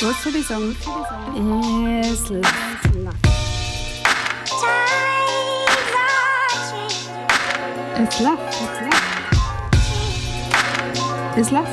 [0.00, 0.76] Was soll ich sagen?
[2.12, 3.24] Es läuft.
[7.96, 8.58] Es läuft.
[11.36, 11.72] Es läuft.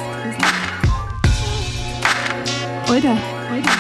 [2.88, 3.18] Alter,
[3.52, 3.72] Alter.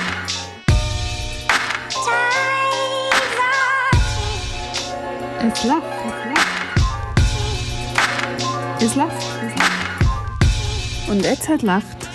[5.48, 5.86] Es läuft.
[8.80, 9.28] Es läuft.
[11.10, 12.10] Und jetzt hat läuft.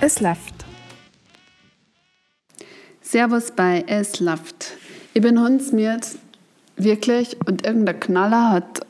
[0.00, 0.47] Es läuft.
[3.18, 4.76] Servus bei Es läuft.
[5.12, 6.06] Ich bin Hundsmiert,
[6.76, 8.86] wirklich, und irgendein Knaller hat,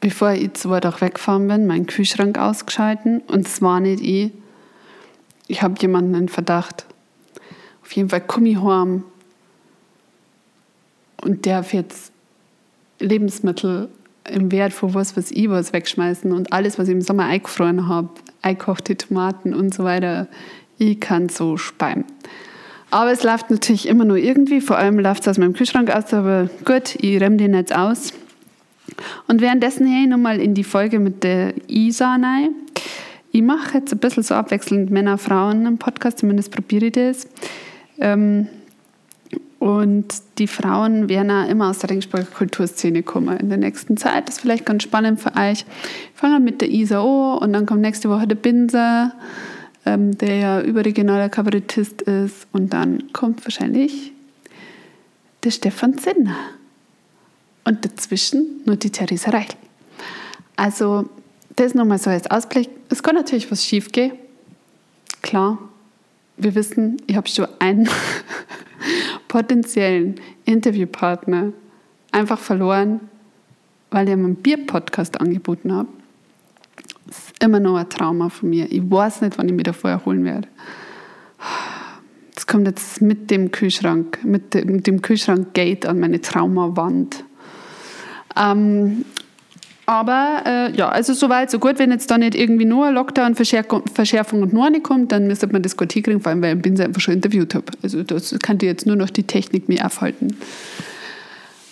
[0.00, 3.20] bevor ich zwei Tage weggefahren bin, meinen Kühlschrank ausgeschalten.
[3.28, 4.32] Und es war nicht ich.
[5.46, 6.84] Ich habe jemanden in Verdacht.
[7.82, 8.48] Auf jeden Fall komme
[11.22, 12.10] und darf jetzt
[12.98, 13.88] Lebensmittel
[14.28, 17.86] im Wert von was, was ich was wegschmeißen und alles, was ich im Sommer eingefroren
[17.86, 18.08] habe,
[18.42, 20.26] eingekochte Tomaten und so weiter,
[20.76, 22.04] ich kann so speien.
[22.90, 26.12] Aber es läuft natürlich immer nur irgendwie, vor allem läuft es aus meinem Kühlschrank aus,
[26.12, 28.12] aber gut, ich remme den jetzt aus.
[29.28, 32.50] Und währenddessen gehe ich nochmal in die Folge mit der Isa rein.
[33.32, 37.28] Ich mache jetzt ein bisschen so abwechselnd Männer, Frauen im Podcast, zumindest probiere ich das.
[38.00, 38.48] Ähm,
[39.60, 40.06] und
[40.38, 44.26] die Frauen werden auch immer aus der Ringsburger Kulturszene kommen in der nächsten Zeit.
[44.26, 45.66] Das ist vielleicht ganz spannend für euch.
[46.14, 49.12] Ich fange mit der Isa an und dann kommt nächste Woche der Binser,
[49.90, 52.46] ähm, der ja überregionaler Kabarettist ist.
[52.52, 54.12] Und dann kommt wahrscheinlich
[55.44, 56.36] der Stefan Zinner.
[57.64, 59.56] Und dazwischen nur die Theresa Reichel.
[60.56, 61.08] Also,
[61.56, 62.70] das nochmal so als Ausblick.
[62.88, 64.12] Es kann natürlich was schief gehen.
[65.22, 65.58] Klar,
[66.36, 67.88] wir wissen, ich habe schon einen
[69.28, 71.52] potenziellen Interviewpartner
[72.12, 73.00] einfach verloren,
[73.90, 75.88] weil ich ihm einen Bier-Podcast angeboten habe.
[77.08, 78.70] Ist immer noch ein Trauma von mir.
[78.70, 80.48] Ich weiß nicht, wann ich mich davor erholen werde.
[82.34, 87.24] Das kommt jetzt mit dem Kühlschrank, mit dem, Kühlschrank-Gate an meine Traumawand.
[88.36, 89.04] Ähm,
[89.90, 91.80] aber äh, ja, also soweit, so gut.
[91.80, 95.62] Wenn jetzt da nicht irgendwie nur eine Lockdown-Verschärfung und nur nicht kommt, dann müsste man
[95.62, 97.66] das gut hinkriegen, vor allem, weil ich bin einfach schon interviewt habe.
[97.82, 100.36] Also das kann dir jetzt nur noch die Technik mir aufhalten.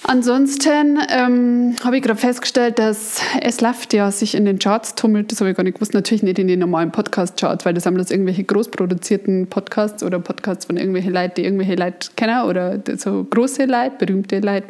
[0.09, 5.31] Ansonsten ähm, habe ich gerade festgestellt, dass es läuft ja sich in den Charts tummelt.
[5.31, 5.93] Das habe ich gar nicht gewusst.
[5.93, 10.65] Natürlich nicht in den normalen Podcast-Charts, weil das haben das irgendwelche großproduzierten Podcasts oder Podcasts
[10.65, 14.69] von irgendwelchen Leuten, die irgendwelche Leute kennen oder so große Leute, berühmte Leute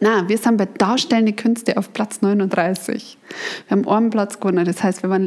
[0.00, 3.18] na, wir sind bei Darstellende Künste auf Platz 39.
[3.68, 4.64] Wir haben einen Platz gewonnen.
[4.64, 5.24] Das heißt, wir waren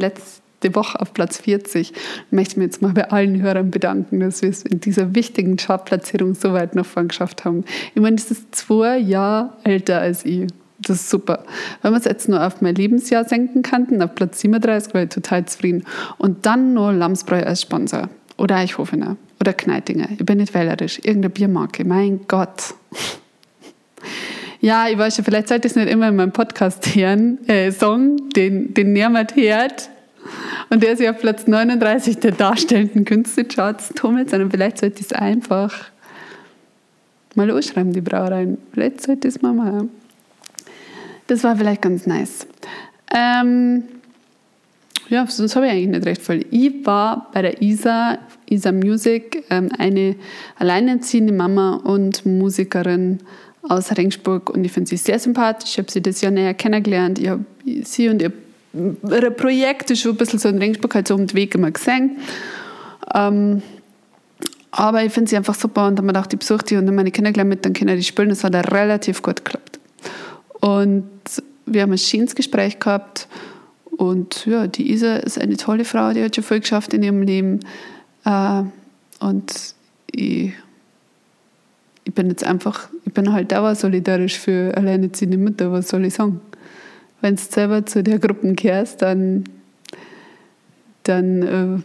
[0.66, 1.92] letzte Woche auf Platz 40.
[1.92, 1.96] Ich
[2.30, 6.34] möchte mich jetzt mal bei allen Hörern bedanken, dass wir es in dieser wichtigen Chartplatzierung
[6.34, 7.64] so weit nach vorne geschafft haben.
[7.94, 10.46] Ich meine, das ist zwei Jahre älter als ich.
[10.78, 11.44] Das ist super.
[11.82, 15.10] Wenn wir es jetzt nur auf mein Lebensjahr senken könnten, auf Platz 37, wäre ich
[15.10, 15.84] total zufrieden.
[16.18, 18.10] Und dann nur Lamsbräu als Sponsor.
[18.36, 19.16] Oder Eichhofener.
[19.40, 20.08] Oder Kneitinger.
[20.10, 20.98] Ich bin nicht wählerisch.
[20.98, 21.84] Irgendeine Biermarke.
[21.86, 22.74] Mein Gott.
[24.60, 27.70] Ja, ich weiß schon, vielleicht sollte ich es nicht immer in meinem Podcast hören, äh,
[27.70, 29.90] Song, den, den niemand hört.
[30.70, 35.06] Und der ist ja auf Platz 39 der darstellenden Künstlercharts tummelt, sondern vielleicht sollte ich
[35.06, 35.72] es einfach
[37.34, 38.58] mal ausschreiben, die Brauereien.
[38.72, 39.90] Vielleicht sollte ich es mal machen.
[41.26, 42.46] Das war vielleicht ganz nice.
[43.14, 43.84] Ähm,
[45.08, 46.46] ja, sonst habe ich eigentlich nicht recht viel.
[46.50, 50.16] Ich war bei der ISA, ISA Music, ähm, eine
[50.56, 53.20] alleinerziehende Mama und Musikerin
[53.62, 55.70] aus Ringsburg und ich finde sie sehr sympathisch.
[55.72, 57.18] Ich habe sie das Jahr näher kennengelernt.
[57.18, 57.44] Ich habe
[57.82, 58.32] sie und ihr,
[59.10, 62.18] ihre Projekte schon ein bisschen so in Ringsburg halt so um den Weg immer gesehen.
[63.14, 63.62] Ähm,
[64.70, 66.94] aber ich finde sie einfach super und dann habe gedacht, ich besuche die und dann
[66.94, 68.28] meine Kinder gleich mit, dann können die spielen.
[68.28, 69.78] Das hat relativ gut geklappt.
[70.60, 71.08] Und
[71.64, 73.28] wir haben ein schönes Gespräch gehabt
[73.96, 77.22] und ja, die Isa ist eine tolle Frau, die hat schon viel geschafft in ihrem
[77.22, 77.60] Leben.
[78.24, 78.62] Äh,
[79.20, 79.74] und
[80.12, 80.52] ich
[82.06, 86.14] ich bin jetzt einfach, ich bin halt auch solidarisch für alleinerziehende Mütter, was soll ich
[86.14, 86.40] sagen?
[87.26, 89.42] Wenn du selber zu der Gruppe kehrst, dann,
[91.02, 91.82] dann, äh,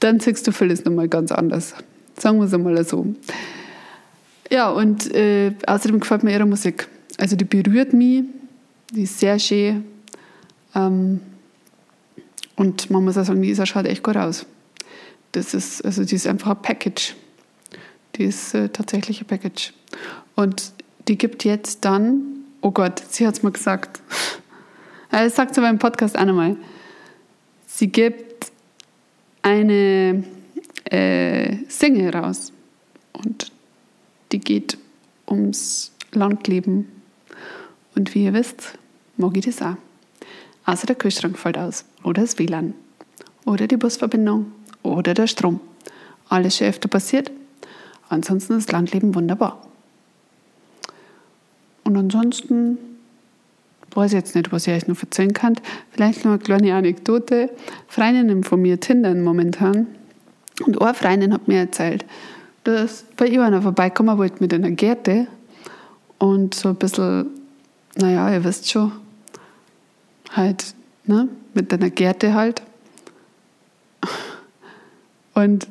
[0.00, 1.76] dann siehst du vieles nochmal ganz anders.
[2.18, 3.14] Sagen wir es einmal so.
[4.50, 6.88] Ja, und äh, außerdem gefällt mir ihre Musik.
[7.16, 8.24] Also die berührt mich,
[8.90, 9.84] die ist sehr schön.
[10.74, 11.20] Ähm,
[12.56, 14.46] und man muss auch sagen, die schaut echt gut aus.
[15.30, 17.14] Das ist, also die ist einfach ein Package.
[18.16, 19.72] Die ist äh, tatsächlich ein Package.
[20.34, 20.72] Und
[21.06, 24.00] die gibt jetzt dann, oh Gott, sie hat es mal gesagt.
[25.10, 26.56] Das sagt sie beim Podcast auch nochmal.
[27.66, 28.52] Sie gibt
[29.42, 30.24] eine
[30.84, 32.52] äh, Single raus.
[33.12, 33.52] Und
[34.32, 34.78] die geht
[35.28, 36.88] ums Landleben.
[37.94, 38.78] Und wie ihr wisst,
[39.16, 39.76] mag ich das auch.
[40.64, 41.84] Außer der Kühlschrank fällt aus.
[42.02, 42.74] Oder das WLAN.
[43.44, 44.52] Oder die Busverbindung.
[44.82, 45.60] Oder der Strom.
[46.28, 47.30] alles schon öfter passiert.
[48.08, 49.66] Ansonsten ist Landleben wunderbar.
[51.84, 52.78] Und ansonsten
[53.96, 55.56] weiß jetzt nicht, was ich euch noch erzählen kann.
[55.90, 57.50] Vielleicht noch eine kleine Anekdote.
[57.88, 59.86] Freundinnen von mir tindern momentan.
[60.64, 62.04] Und eine Freundin hat mir erzählt,
[62.64, 65.26] dass bei ihr einer vorbeikommen wollte mit einer Gerte
[66.18, 67.26] und so ein bisschen,
[67.96, 68.92] naja, ihr wisst schon,
[70.32, 72.62] halt, ne, mit einer Gerte halt.
[75.34, 75.68] Und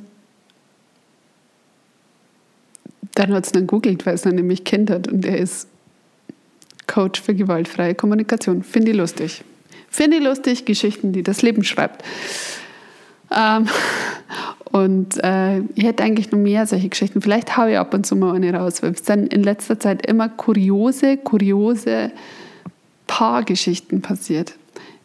[3.16, 5.68] dann hat sie dann googelt, weil sie ihn nämlich kennt hat und er ist
[6.88, 8.64] Coach für gewaltfreie Kommunikation.
[8.64, 9.44] Finde ich lustig.
[9.90, 12.04] Finde ich lustig, Geschichten, die das Leben schreibt.
[13.32, 13.68] Ähm,
[14.72, 17.22] und äh, ich hätte eigentlich noch mehr solche Geschichten.
[17.22, 20.06] Vielleicht haue ich ab und zu mal eine raus, weil es dann in letzter Zeit
[20.06, 22.12] immer kuriose, kuriose
[23.08, 24.56] Paargeschichten passiert.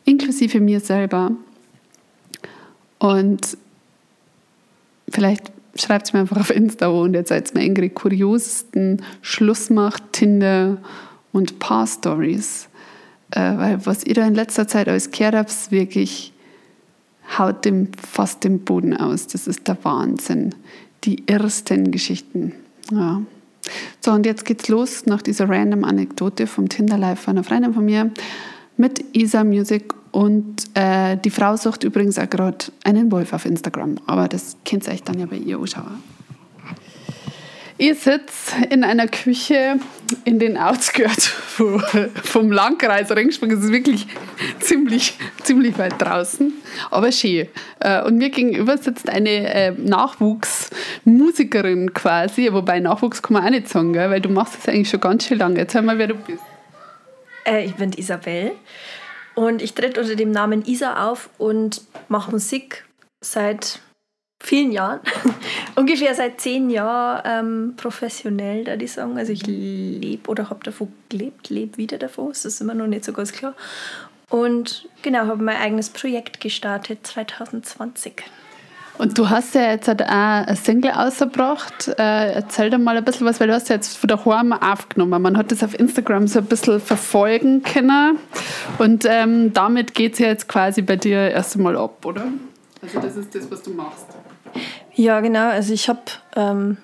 [0.04, 1.32] Inklusive mir selber.
[2.98, 3.56] Und
[5.08, 10.78] vielleicht schreibt es mir einfach auf Insta, und jetzt seid mir eure kuriosesten Schlussmacht, Tinder
[11.32, 12.68] und Paar-Stories.
[13.30, 16.32] Äh, weil was ihr da in letzter Zeit als gehört habt, wirklich
[17.38, 19.26] haut dem fast den Boden aus.
[19.28, 20.54] Das ist der Wahnsinn.
[21.04, 22.52] Die ersten Geschichten.
[22.90, 23.22] Ja.
[24.00, 27.74] So, und jetzt geht's los nach dieser random Anekdote vom Tinder Live von einer Freundin
[27.74, 28.10] von mir
[28.76, 33.98] mit Isa Music und äh, die Frau sucht übrigens auch gerade einen Wolf auf Instagram.
[34.06, 36.02] Aber das kennt ihr euch dann ja bei ihr anschauen.
[37.82, 39.80] Ich sitze in einer Küche
[40.26, 41.28] in den Outskirts
[42.24, 43.52] vom Landkreis Ringsburg.
[43.52, 44.06] Es ist wirklich
[44.60, 46.52] ziemlich, ziemlich weit draußen,
[46.90, 47.48] aber schön.
[47.78, 53.70] Äh, und mir gegenüber sitzt eine äh, Nachwuchsmusikerin quasi, wobei Nachwuchs kann man auch nicht
[53.70, 55.60] sagen, weil du machst das eigentlich schon ganz schön lange.
[55.60, 56.42] Erzähl mal, wer du bist.
[57.46, 58.52] Äh, ich bin Isabel
[59.34, 62.84] und ich trete unter dem Namen Isa auf und mache Musik
[63.22, 63.80] seit
[64.40, 65.00] vielen Jahren,
[65.76, 69.16] ungefähr seit zehn Jahren ähm, professionell, da die sagen.
[69.18, 73.04] Also ich lebe oder habe davon gelebt, lebe wieder davon, das ist immer noch nicht
[73.04, 73.54] so ganz klar.
[74.30, 78.22] Und genau, habe mein eigenes Projekt gestartet 2020.
[79.00, 81.88] Und du hast ja jetzt halt auch ein Single ausgebracht.
[81.98, 85.22] Äh, erzähl doch mal ein bisschen was, weil du hast ja jetzt von daheim aufgenommen.
[85.22, 88.18] Man hat das auf Instagram so ein bisschen verfolgen können.
[88.78, 92.26] Und ähm, damit geht es ja jetzt quasi bei dir erst einmal ab, oder?
[92.82, 94.06] Also das ist das, was du machst.
[94.94, 95.48] Ja, genau.
[95.50, 96.00] Also ich habe
[96.36, 96.76] ähm,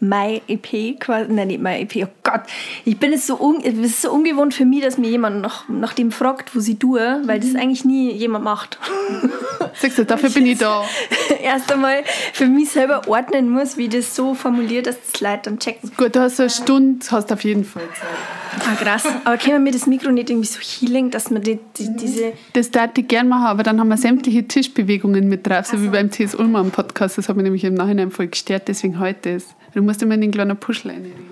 [0.00, 2.42] My EP quasi, nein, nicht My EP, oh Gott,
[2.86, 5.68] ich bin es so, un, es ist so ungewohnt für mich, dass mir jemand nach,
[5.68, 7.56] nach dem fragt, wo sie tue, weil das mhm.
[7.56, 8.78] eigentlich nie jemand macht.
[9.74, 10.84] Siehst du, dafür bin ich da.
[11.42, 12.02] Erst einmal
[12.32, 15.90] für mich selber ordnen muss, wie das so formuliert, dass das Leute dann checken.
[15.96, 18.66] Gut, du hast eine Stunde, hast auf jeden Fall Zeit.
[18.66, 19.04] Ah, krass.
[19.24, 21.96] Aber können wir das Mikro nicht irgendwie so healing, dass man die, die, mhm.
[21.98, 22.32] diese...
[22.54, 25.82] Das darf ich gerne machen, aber dann haben wir sämtliche Tischbewegungen mit drauf, so, so.
[25.82, 27.18] wie beim TS Ullmann Podcast.
[27.18, 29.48] Das hat mich nämlich im Nachhinein voll gestört, deswegen heute ist.
[29.74, 31.28] Du musst immer in den kleinen Puschel reinreden.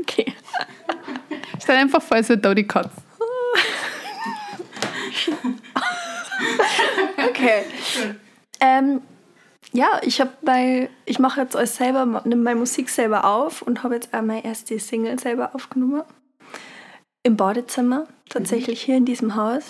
[0.00, 0.34] Okay.
[1.62, 2.90] Stell einfach vor, es wird da die Katze.
[7.28, 7.62] okay.
[8.60, 9.00] Ähm,
[9.72, 13.82] ja, ich habe bei, ich mache jetzt alles selber, nehme meine Musik selber auf und
[13.82, 16.02] habe jetzt auch meine erste Single selber aufgenommen.
[17.22, 19.64] Im Badezimmer, tatsächlich hier in diesem Haus.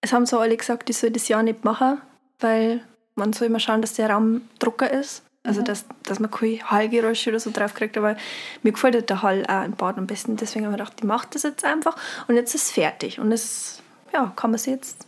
[0.00, 2.00] Es haben so alle gesagt, ich soll das ja nicht machen,
[2.38, 2.82] weil
[3.14, 5.24] man soll immer schauen, dass der Raum drucker ist.
[5.46, 7.96] Also, dass, dass man keine Hallgeräusche oder so drauf kriegt.
[7.96, 8.16] Aber
[8.62, 10.36] mir gefällt der Hall auch im Bad am besten.
[10.36, 11.96] Deswegen habe ich gedacht, ich mache das jetzt einfach.
[12.28, 13.20] Und jetzt ist es fertig.
[13.20, 15.06] Und es ja, kann man sich jetzt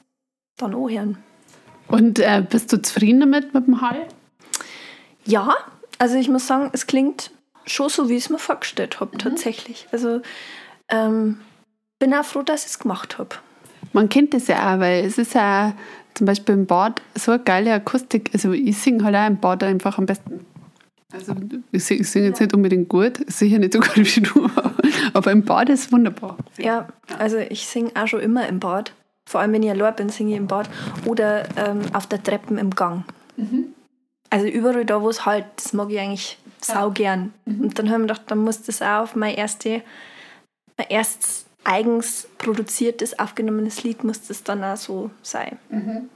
[0.57, 1.19] dann auch hören.
[1.89, 4.07] Und äh, bist du zufrieden damit, mit dem Hall?
[5.25, 5.55] Ja,
[5.99, 7.31] also ich muss sagen, es klingt
[7.67, 9.19] schon so, wie ich es mir vorgestellt habe, mhm.
[9.19, 9.89] tatsächlich.
[9.93, 10.21] Also
[10.89, 11.41] ähm,
[11.99, 13.37] bin auch froh, dass ich es gemacht habe.
[13.93, 15.75] Man kennt das ja auch, weil es ist ja
[16.15, 18.31] zum Beispiel im Bad so eine geile Akustik.
[18.33, 20.45] Also ich singe halt auch im Bad einfach am besten.
[21.13, 21.35] Also
[21.73, 24.51] ich singe sing jetzt nicht unbedingt gut, sicher nicht so gut wie du,
[25.15, 26.37] aber im Bad ist es wunderbar.
[26.59, 26.89] Ja,
[27.19, 28.93] also ich singe auch schon immer im Bad.
[29.29, 30.69] Vor allem, wenn ich allein bin, singe ich im Bad.
[31.05, 33.05] Oder ähm, auf der Treppe im Gang.
[33.37, 33.75] Mhm.
[34.31, 37.33] Also überall da, wo es halt, das mag ich eigentlich sau gern.
[37.45, 37.61] Mhm.
[37.61, 39.83] Und dann habe ich mir gedacht, dann muss das auch auf mein, erste,
[40.77, 45.59] mein erstes eigens produziertes, aufgenommenes Lied, muss das dann auch so sein.
[45.71, 46.09] Mhm.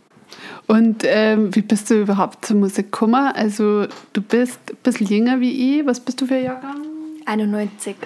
[0.66, 3.32] Und ähm, wie bist du überhaupt zur Musik gekommen?
[3.34, 5.86] Also du bist ein bisschen jünger wie ich.
[5.86, 6.82] Was bist du für ein Jahrgang?
[7.26, 7.96] 91.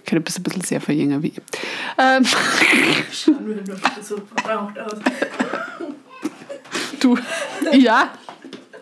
[0.00, 1.40] Okay, du bist ein bisschen sehr viel jünger wie ich.
[1.98, 2.24] Ähm.
[3.12, 4.98] Schauen wir noch so verbraucht aus.
[7.00, 7.16] Du,
[7.72, 8.10] ja.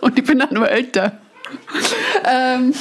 [0.00, 1.18] Und ich bin auch nur älter.
[2.24, 2.72] ähm,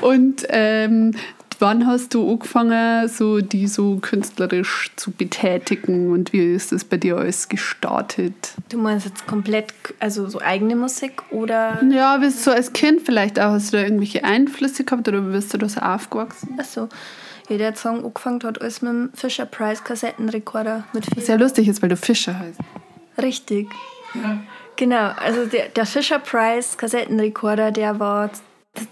[0.00, 1.12] und ähm,
[1.58, 6.96] wann hast du angefangen, so die so künstlerisch zu betätigen und wie ist das bei
[6.96, 8.34] dir alles gestartet?
[8.68, 11.82] Du meinst jetzt komplett, also so eigene Musik oder?
[11.90, 15.52] Ja, bist du als Kind vielleicht auch, hast du da irgendwelche Einflüsse gehabt oder bist
[15.54, 16.56] du da so aufgewachsen?
[16.58, 16.88] Achso.
[17.48, 21.22] Ja, der Song angefangen hat alles mit dem Fisher Price Kassettenrekorder mit vier.
[21.22, 22.58] Sehr lustig ist, weil du Fischer heißt.
[23.22, 23.68] Richtig.
[24.14, 24.38] Ja.
[24.76, 28.30] Genau, also der, der Fisher Price Kassettenrekorder, der war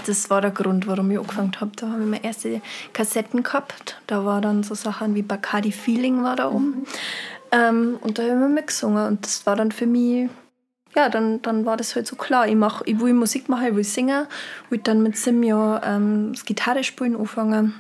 [0.07, 1.73] das war der Grund, warum ich angefangen habe.
[1.77, 2.61] Da habe ich meine erste
[2.93, 4.01] Kassetten gehabt.
[4.07, 6.67] Da war dann so Sachen wie Bacardi Feeling war da oben.
[6.67, 6.87] Mhm.
[7.53, 9.07] Ähm, und da habe ich mir mitgesungen.
[9.07, 10.29] Und das war dann für mich,
[10.97, 12.49] ja, dann, dann war das halt so klar.
[12.49, 14.27] Ich, mach, ich will Musik machen, ich will singen.
[14.65, 17.75] Ich will dann mit sieben Jahren ähm, das Gitarre spielen anfangen.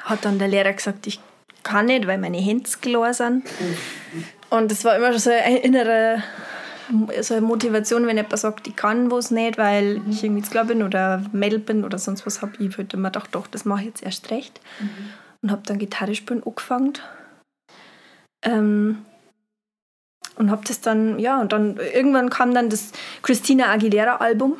[0.00, 1.20] Hat dann der Lehrer gesagt, ich
[1.62, 3.44] kann nicht, weil meine Hände klar sind.
[3.44, 4.24] Mhm.
[4.50, 6.22] Und das war immer so ein innerer
[7.22, 10.10] so eine Motivation, wenn jemand sagt, ich kann was nicht, weil mhm.
[10.10, 13.30] ich irgendwie zu bin oder Mädel bin oder sonst was habe, ich würde mir gedacht,
[13.32, 14.60] doch, das mache ich jetzt erst recht.
[14.80, 14.88] Mhm.
[15.42, 16.94] Und habe dann Gitarre spielen angefangen.
[18.42, 19.04] Ähm,
[20.36, 24.56] und habe das dann, ja, und dann irgendwann kam dann das Christina Aguilera Album.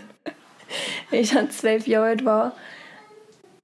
[1.10, 2.52] ich dann zwölf Jahre alt war.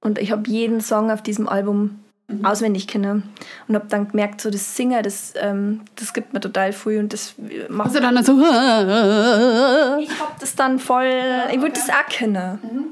[0.01, 2.45] Und ich habe jeden Song auf diesem Album mhm.
[2.45, 3.23] auswendig kenne.
[3.67, 7.13] Und habe dann gemerkt, so das Singen, das, ähm, das gibt mir total viel und
[7.13, 7.35] das
[7.69, 7.89] macht.
[7.89, 8.33] Also dann so.
[9.99, 11.05] ich habe das dann voll.
[11.05, 12.59] Ja, ich würde das auch kennen.
[12.61, 12.85] Mhm.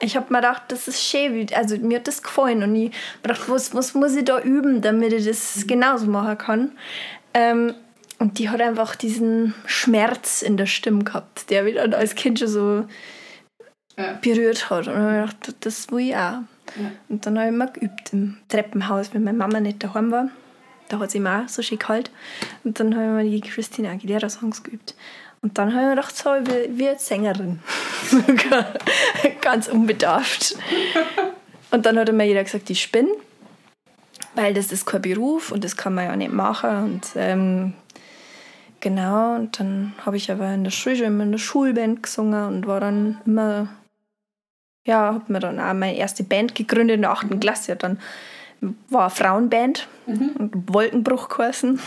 [0.00, 3.34] Ich habe mir gedacht, das ist schön, also mir hat das gefallen und ich habe
[3.34, 5.66] gedacht, was, was muss ich da üben, damit ich das mhm.
[5.66, 6.72] genauso machen kann.
[7.34, 7.74] Ähm,
[8.20, 12.38] und die hat einfach diesen Schmerz in der Stimme gehabt, der mich dann als Kind
[12.38, 12.84] schon so
[14.20, 14.86] berührt hat.
[14.86, 16.38] Und ich habe gedacht, das will ich auch.
[16.76, 16.90] Ja.
[17.08, 20.28] Und dann habe ich mal geübt im Treppenhaus, wenn meine Mama nicht daheim war.
[20.88, 22.10] Da hat sie mir auch so schön kalt.
[22.64, 24.94] Und dann habe ich mal die Christina Aguilera Songs geübt.
[25.40, 27.60] Und dann habe ich mir gedacht, so, wie, wie Sängerin.
[29.40, 30.56] Ganz unbedarft.
[31.70, 33.10] Und dann hat mir jeder gesagt, ich spinne,
[34.34, 36.84] weil das ist kein Beruf und das kann man ja nicht machen.
[36.84, 37.74] Und ähm,
[38.80, 42.66] genau, und dann habe ich aber in der Schule immer in der Schulband gesungen und
[42.66, 43.68] war dann immer
[44.88, 47.30] ja, habe mir dann auch meine erste Band gegründet in der 8.
[47.30, 47.40] Mhm.
[47.40, 47.76] Klasse.
[47.76, 47.98] Dann
[48.88, 50.30] war eine Frauenband mhm.
[50.38, 51.78] und Wolkenbruch geheißen.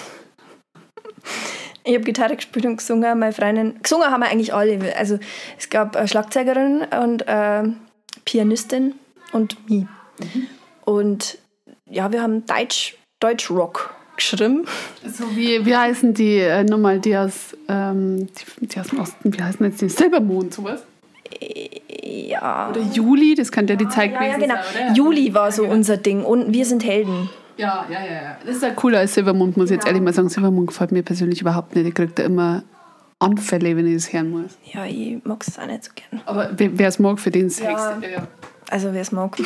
[1.83, 3.17] Ich habe Gitarre gespielt und gesungen.
[3.17, 4.95] Meine Freundin, gesungen haben wir eigentlich alle.
[4.95, 5.17] Also
[5.57, 7.75] es gab eine Schlagzeugerin und eine
[8.23, 8.93] Pianistin
[9.31, 9.85] und mich.
[10.19, 10.47] Mhm.
[10.85, 11.39] Und
[11.89, 14.67] ja, wir haben Deutsch, Deutsch Rock geschrieben.
[15.03, 19.33] So wie, wie heißen die äh, nochmal, die aus, ähm, die, die aus dem Osten,
[19.33, 19.89] wie heißen jetzt die?
[19.89, 20.83] Silbermond, sowas?
[22.03, 22.69] Ja.
[22.69, 24.55] Oder Juli, das könnte ja die Zeit gewesen ja, genau.
[24.55, 24.87] sein.
[24.87, 24.95] Oder?
[24.95, 27.29] Juli war so unser Ding und wir sind Helden.
[27.57, 28.37] Ja, ja, ja.
[28.45, 30.29] Das ist ja cooler als Silbermond, muss ich jetzt ehrlich mal sagen.
[30.29, 31.87] Silbermond gefällt mir persönlich überhaupt nicht.
[31.87, 32.63] Ich kriege da immer
[33.19, 34.57] Anfälle, wenn ich das hören muss.
[34.73, 36.21] Ja, ich mag es auch nicht so gern.
[36.25, 37.69] Aber wer es mag, für den Sex.
[37.69, 37.99] Ja.
[37.99, 38.27] ja.
[38.69, 39.37] Also wer es mag.
[39.39, 39.45] ich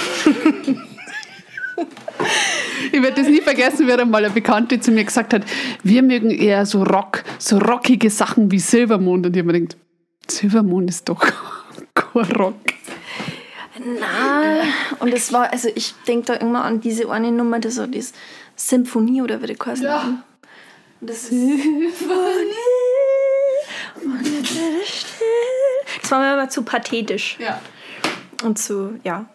[3.02, 5.44] werde das nie vergessen, wie einmal eine Bekannte zu mir gesagt hat,
[5.84, 9.26] wir mögen eher so Rock, so rockige Sachen wie Silbermond.
[9.26, 9.78] Und ich habe mir gedacht,
[10.28, 11.26] Silbermond ist doch
[12.16, 12.56] Rock.
[13.78, 14.64] Na,
[15.00, 18.14] und es war, also ich denke da immer an diese eine Nummer, das so diese
[18.56, 19.84] Symphonie oder wie die heißt.
[19.84, 20.24] Ja.
[21.02, 21.86] Das Symphonie.
[26.02, 27.38] Das war mir immer zu pathetisch.
[27.40, 27.60] Ja.
[28.44, 29.26] Und zu, ja.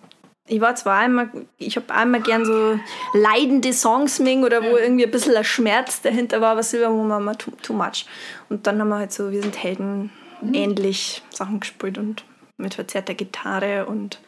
[0.46, 2.80] Ich war zwar einmal, ich habe einmal gern so
[3.14, 4.82] leidende Songs ming oder wo ja.
[4.82, 8.06] irgendwie ein bisschen ein Schmerz dahinter war, aber Silbermond war mal too, too much.
[8.48, 10.10] Und dann haben wir halt so, wir sind Helden
[10.40, 10.54] mhm.
[10.54, 12.24] ähnlich Sachen gespielt und
[12.60, 14.20] mit verzerrter Gitarre und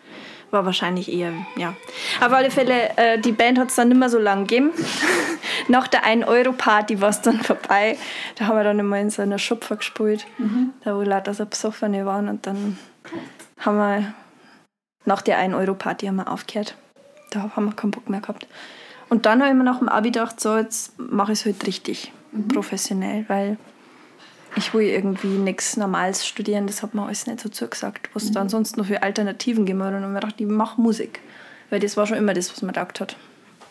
[0.52, 1.74] war wahrscheinlich eher, ja.
[2.20, 4.70] Auf alle Fälle, äh, die Band hat es dann nicht mehr so lange gegeben.
[5.68, 7.96] Nach der 1-Euro-Party war es dann vorbei.
[8.36, 10.72] Da haben wir dann immer in so einer Schupfer gespielt, mhm.
[10.84, 12.28] da wo lauter so Besoffene waren.
[12.28, 12.78] Und dann
[13.58, 14.14] haben wir
[15.04, 16.76] nach der 1-Euro-Party aufgehört.
[17.30, 18.46] Da haben wir keinen Bock mehr gehabt.
[19.08, 21.66] Und dann habe ich mir nach dem Abi gedacht, so, jetzt mache ich es halt
[21.66, 22.48] richtig mhm.
[22.48, 23.56] professionell, weil
[24.56, 28.10] ich will irgendwie nichts Normales studieren, das hat mir alles nicht so zugesagt.
[28.14, 28.34] Was mhm.
[28.34, 29.94] da ansonsten noch für Alternativen gegeben hat.
[29.94, 31.20] Und dann habe ich gedacht, ich mache Musik.
[31.70, 33.16] Weil das war schon immer das, was mir gedacht hat.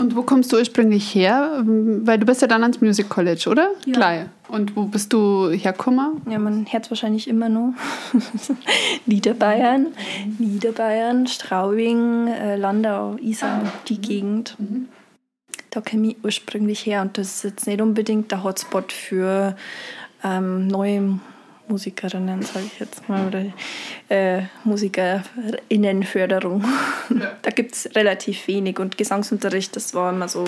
[0.01, 1.61] Und wo kommst du ursprünglich her?
[1.63, 3.69] Weil du bist ja dann ans Music College, oder?
[3.85, 3.93] Ja.
[3.93, 4.25] Gleich.
[4.47, 6.21] Und wo bist du hergekommen?
[6.27, 7.73] Ja, man hört wahrscheinlich immer noch.
[9.05, 9.88] Niederbayern,
[10.25, 10.35] mhm.
[10.39, 13.71] Niederbayern, Straubing, äh, Landau, Isar, ah.
[13.88, 14.01] die mhm.
[14.01, 14.55] Gegend.
[14.57, 14.88] Mhm.
[15.69, 19.55] Da komme ich ursprünglich her und das ist jetzt nicht unbedingt der Hotspot für
[20.24, 21.20] ähm, neue
[21.68, 23.46] Musikerinnen, sage ich jetzt mal, oder
[24.10, 26.63] äh, Musikerinnenförderung.
[27.10, 27.32] Ja.
[27.42, 30.44] da gibt es relativ wenig und Gesangsunterricht, das war immer so,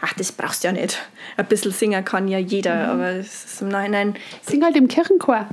[0.00, 0.98] ach, das brauchst du ja nicht.
[1.36, 2.90] Ein bisschen singen kann ja jeder, mhm.
[2.90, 4.14] aber es ist im Nachhinein...
[4.42, 5.46] Sing halt im Kirchenchor.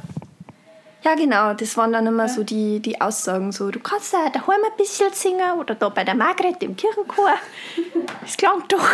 [1.04, 4.64] Ja, genau, das waren dann immer so die, die Aussagen, so, du kannst ja daheim
[4.64, 7.34] ein bisschen singen oder da bei der Margret im Kirchenchor.
[8.22, 8.88] Das klang doch.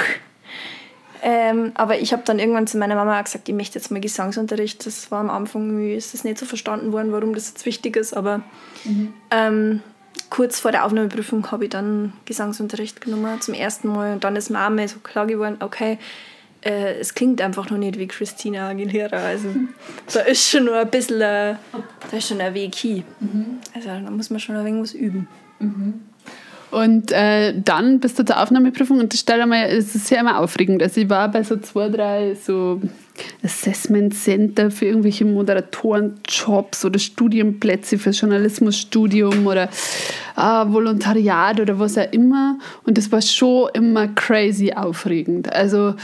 [1.21, 4.85] Ähm, aber ich habe dann irgendwann zu meiner Mama gesagt, ich möchte jetzt mal Gesangsunterricht.
[4.85, 8.13] Das war am Anfang, ist das nicht so verstanden worden, warum das jetzt wichtig ist,
[8.15, 8.41] aber
[8.83, 9.13] mhm.
[9.31, 9.81] ähm,
[10.29, 14.49] kurz vor der Aufnahmeprüfung habe ich dann Gesangsunterricht genommen zum ersten Mal und dann ist
[14.49, 15.97] mir auch mal so klar geworden, okay,
[16.63, 19.17] äh, es klingt einfach noch nicht wie Christina Aguilera.
[19.17, 19.49] Also
[20.13, 21.55] da ist schon noch ein bisschen, äh,
[22.11, 23.03] da ist schon ein Weg hin.
[23.19, 23.59] Mhm.
[23.73, 25.27] Also da muss man schon ein wenig was üben.
[25.59, 26.01] Mhm.
[26.69, 30.83] Und äh, dann bist du zur Aufnahmeprüfung und das stelle es ist ja immer aufregend.
[30.83, 32.81] Also ich war bei so zwei, drei so
[33.43, 39.69] Assessment Center für irgendwelche Moderatorenjobs oder Studienplätze für Journalismusstudium oder
[40.35, 42.59] äh, Volontariat oder was auch immer.
[42.85, 45.51] Und das war schon immer crazy aufregend.
[45.51, 45.95] Also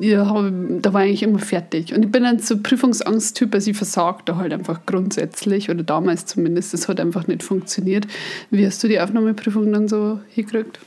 [0.00, 0.50] ja,
[0.80, 1.94] da war ich immer fertig.
[1.94, 6.26] Und ich bin dann so Prüfungsangsttyp, also ich versage da halt einfach grundsätzlich oder damals
[6.26, 6.72] zumindest.
[6.72, 8.06] Das hat einfach nicht funktioniert.
[8.50, 10.78] Wie hast du die Aufnahmeprüfung dann so hingekriegt?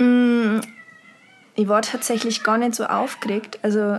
[0.00, 0.60] Mm,
[1.54, 3.58] ich war tatsächlich gar nicht so aufgeregt.
[3.62, 3.98] Also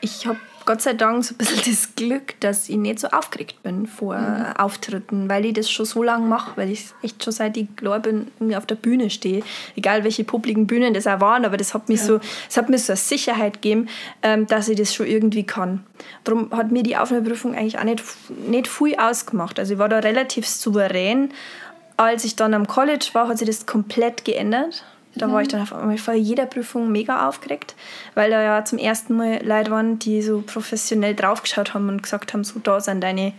[0.00, 0.38] ich habe
[0.70, 4.16] Gott sei Dank so ein bisschen das Glück, dass ich nicht so aufgeregt bin vor
[4.16, 4.56] mhm.
[4.56, 7.98] Auftritten, weil ich das schon so lange mache, weil ich echt schon seit ich klar
[7.98, 9.42] bin, irgendwie auf der Bühne stehe.
[9.74, 12.06] Egal welche publiken Bühnen das auch waren, aber das hat, mich ja.
[12.06, 13.88] so, das hat mir so eine Sicherheit gegeben,
[14.22, 15.82] ähm, dass ich das schon irgendwie kann.
[16.22, 18.04] Darum hat mir die Aufnahmeprüfung eigentlich auch nicht,
[18.46, 19.58] nicht viel ausgemacht.
[19.58, 21.32] Also ich war da relativ souverän.
[21.96, 24.84] Als ich dann am College war, hat sich das komplett geändert.
[25.14, 25.32] Da mhm.
[25.32, 27.74] war ich dann auf einmal vor jeder Prüfung mega aufgeregt,
[28.14, 32.32] weil da ja zum ersten Mal Leute waren, die so professionell draufgeschaut haben und gesagt
[32.32, 33.32] haben, so da sind deine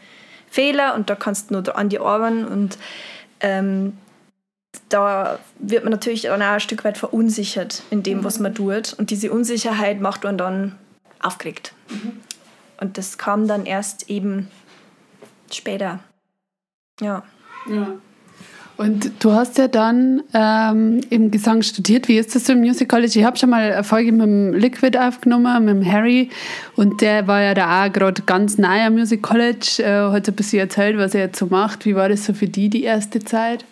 [0.50, 2.78] Fehler und da kannst du nur an die arbeiten und
[3.40, 3.98] ähm,
[4.90, 8.44] da wird man natürlich dann auch ein Stück weit verunsichert in dem, was mhm.
[8.44, 10.78] man tut und diese Unsicherheit macht man dann
[11.22, 11.74] aufgeregt.
[11.90, 12.20] Mhm.
[12.80, 14.50] Und das kam dann erst eben
[15.52, 16.00] später.
[17.00, 17.24] Ja.
[17.68, 17.94] Ja.
[18.78, 22.08] Und du hast ja dann ähm, im Gesang studiert.
[22.08, 23.20] Wie ist das so im Music College?
[23.20, 26.30] Ich habe schon mal eine Folge mit dem Liquid aufgenommen, mit dem Harry.
[26.76, 29.84] Und der war ja da auch gerade ganz nahe am Music College.
[29.84, 31.86] Äh, hat ein bisschen erzählt, was er jetzt so macht.
[31.86, 33.66] Wie war das so für die, die erste Zeit?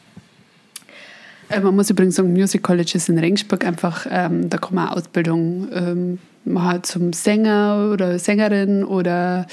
[1.50, 4.90] Äh, man muss übrigens sagen, Music College ist in Regensburg einfach, ähm, da kann man
[4.90, 9.48] Ausbildung ähm, man zum Sänger oder Sängerin oder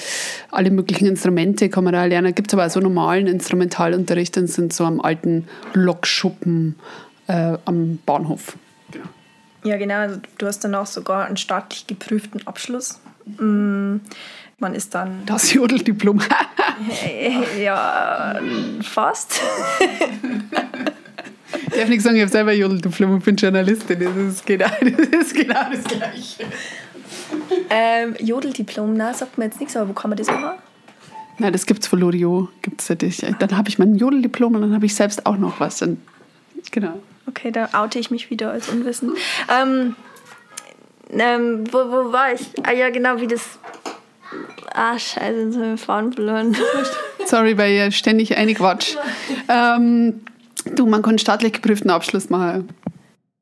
[0.50, 2.34] alle möglichen Instrumente kann man da lernen.
[2.34, 6.76] Gibt es aber auch so normalen Instrumentalunterricht, das sind so am alten Lokschuppen
[7.28, 8.56] äh, am Bahnhof.
[8.90, 9.06] Genau.
[9.64, 9.96] Ja, genau.
[9.96, 13.00] Also du hast dann auch sogar einen staatlich geprüften Abschluss.
[13.38, 13.96] Mm,
[14.58, 15.22] man ist dann.
[15.26, 16.20] Das Jodeldiplom.
[17.60, 18.38] ja,
[18.82, 19.40] fast.
[21.72, 24.00] Ich darf nicht sagen, ich habe selber Jodeldiplom und bin Journalistin.
[24.00, 26.44] Das ist genau das, ist genau das Gleiche.
[27.70, 30.58] Ähm, Jodeldiplom, na, sagt mir jetzt nichts, aber wo kann man das machen?
[31.38, 32.48] Na, das gibt es von Loriot.
[32.62, 35.82] Gibt's Dann habe ich mein Jodeldiplom und dann habe ich selbst auch noch was.
[35.82, 36.00] Und,
[36.70, 37.00] genau.
[37.26, 39.14] Okay, da oute ich mich wieder als Unwissen.
[39.48, 39.96] Ähm,
[41.10, 42.40] ähm, wo, wo war ich?
[42.62, 43.58] Ah ja, genau, wie das...
[44.72, 46.56] Ah, scheiße, jetzt haben wir Fahren verloren.
[47.26, 48.96] Sorry, weil ihr ständig eine Quatsch.
[49.48, 50.20] Ähm,
[50.74, 52.68] du, man kann staatlich geprüften Abschluss machen.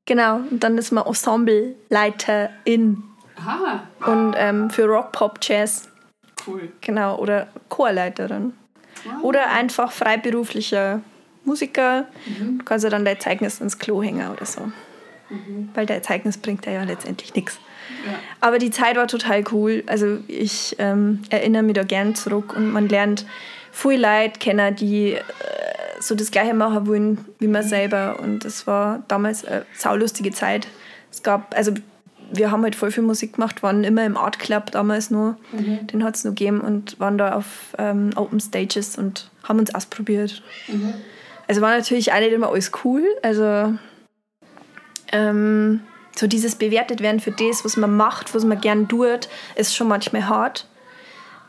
[0.06, 3.02] Genau, und dann ist man Ensembleleiterin.
[3.46, 3.82] Aha.
[4.06, 5.88] Und ähm, für Rock, Pop, Jazz.
[6.46, 6.72] Cool.
[6.80, 8.54] Genau, oder Chorleiterin.
[9.04, 9.22] Wow.
[9.22, 11.00] Oder einfach freiberuflicher
[11.44, 12.06] Musiker.
[12.26, 12.58] Mhm.
[12.58, 14.62] Du kannst ja dann dein Zeugnis ins Klo hängen oder so.
[15.30, 15.70] Mhm.
[15.74, 17.58] Weil dein Zeugnis bringt ja letztendlich nichts.
[18.06, 18.14] Ja.
[18.40, 19.82] Aber die Zeit war total cool.
[19.86, 23.26] Also ich ähm, erinnere mich da gern zurück und man lernt
[23.72, 25.20] viele Leute kennen, die äh,
[26.00, 28.18] so das Gleiche machen wollen wie man selber.
[28.20, 30.68] Und das war damals eine saulustige Zeit.
[31.10, 31.72] Es gab, also
[32.36, 35.36] wir haben halt voll viel Musik gemacht, waren immer im Art Club damals nur.
[35.52, 35.86] Mhm.
[35.86, 39.74] Den hat es noch gegeben und waren da auf ähm, Open Stages und haben uns
[39.74, 40.42] ausprobiert.
[40.68, 40.94] Mhm.
[41.48, 43.04] Also war natürlich auch nicht immer alles cool.
[43.22, 43.74] Also
[45.12, 45.80] ähm,
[46.16, 49.88] so dieses bewertet werden für das, was man macht, was man gern tut, ist schon
[49.88, 50.66] manchmal hart.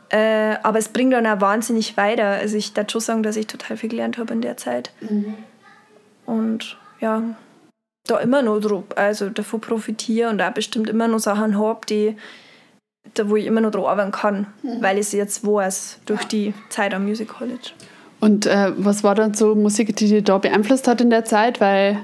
[0.10, 2.26] Äh, aber es bringt dann auch wahnsinnig weiter.
[2.26, 4.92] Also ich darf schon sagen, dass ich total viel gelernt habe in der Zeit.
[5.02, 5.36] Mhm.
[6.26, 7.22] Und ja,
[8.08, 12.16] da immer noch drauf, also davon profitiere und auch bestimmt immer noch Sachen habe, die
[13.14, 14.82] da wo ich immer noch drauf arbeiten kann, mhm.
[14.82, 17.72] weil ich es jetzt weiß durch die Zeit am Music College.
[18.20, 21.62] Und äh, was war dann so Musik, die dich da beeinflusst hat in der Zeit?
[21.62, 22.00] Weil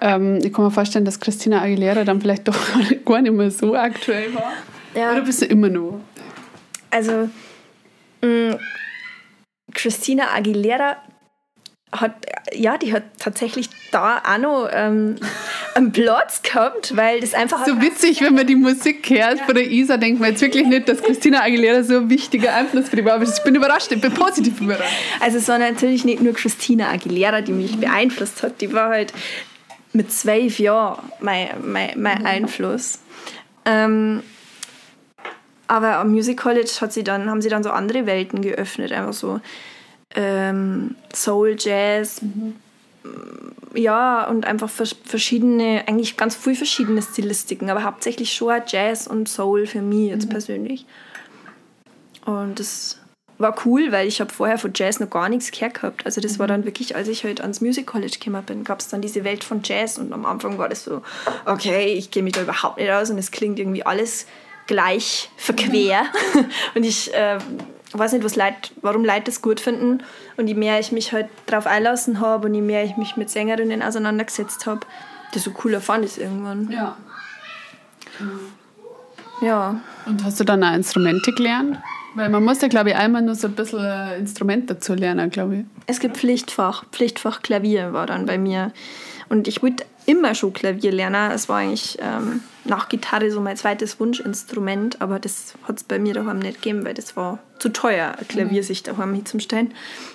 [0.00, 2.56] ähm, ich kann mir vorstellen, dass Christina Aguilera dann vielleicht doch
[3.04, 4.52] gar nicht mehr so aktuell war.
[4.94, 5.12] Ja.
[5.12, 6.00] Oder bist du immer noch?
[6.90, 7.28] Also,
[8.22, 8.58] mh, mm,
[9.72, 10.96] Christina Aguilera
[12.00, 12.12] hat,
[12.52, 15.16] ja, die hat tatsächlich da auch noch ähm,
[15.74, 17.64] einen Platz gehabt, weil das einfach...
[17.66, 20.88] So witzig, wenn man die Musik hört von der Isa, denkt man jetzt wirklich nicht,
[20.88, 23.14] dass Christina Aguilera so ein wichtiger Einfluss für die war.
[23.14, 24.94] Aber ich bin überrascht, ich bin positiv überrascht.
[25.20, 29.12] Also es war natürlich nicht nur Christina Aguilera, die mich beeinflusst hat, die war halt
[29.92, 32.98] mit zwölf Jahren mein, mein, mein Einfluss.
[33.64, 34.22] Ähm,
[35.68, 39.12] aber am Music College hat sie dann, haben sie dann so andere Welten geöffnet, einfach
[39.12, 39.40] so
[40.14, 42.54] ähm, Soul, Jazz, mhm.
[43.74, 49.66] ja, und einfach verschiedene, eigentlich ganz viele verschiedene Stilistiken, aber hauptsächlich schon Jazz und Soul
[49.66, 50.30] für mich jetzt mhm.
[50.30, 50.86] persönlich.
[52.24, 52.98] Und das
[53.38, 56.06] war cool, weil ich habe vorher von Jazz noch gar nichts gehört gehabt.
[56.06, 56.38] Also das mhm.
[56.40, 59.24] war dann wirklich, als ich halt ans Music College gekommen bin, gab es dann diese
[59.24, 61.02] Welt von Jazz und am Anfang war das so,
[61.44, 64.26] okay, ich gehe mich da überhaupt nicht aus und es klingt irgendwie alles
[64.66, 66.04] gleich verquer.
[66.34, 66.46] Mhm.
[66.74, 67.38] und ich äh,
[67.98, 70.02] weiß nicht, was Leute, warum Leute das gut finden.
[70.36, 73.30] Und je mehr ich mich halt darauf einlassen habe und je mehr ich mich mit
[73.30, 74.80] Sängerinnen auseinandergesetzt habe,
[75.34, 76.70] desto cooler fand ich es irgendwann.
[76.70, 76.96] Ja.
[79.40, 79.80] Ja.
[80.06, 81.78] Und hast du dann auch Instrumente gelernt?
[82.14, 83.84] Weil man muss ja, glaube ich, einmal nur so ein bisschen
[84.18, 85.64] Instrument dazu lernen, glaube ich.
[85.86, 86.86] Es gibt Pflichtfach.
[86.90, 88.72] Pflichtfach Klavier war dann bei mir.
[89.28, 91.30] Und ich wollte immer schon Klavier lernen.
[91.32, 95.98] Es war eigentlich ähm, nach Gitarre so mein zweites Wunschinstrument, aber das hat es bei
[95.98, 98.66] mir daheim nicht gegeben, weil das war zu teuer, ein Klavier mhm.
[98.66, 99.72] sich daheim hinzustellen.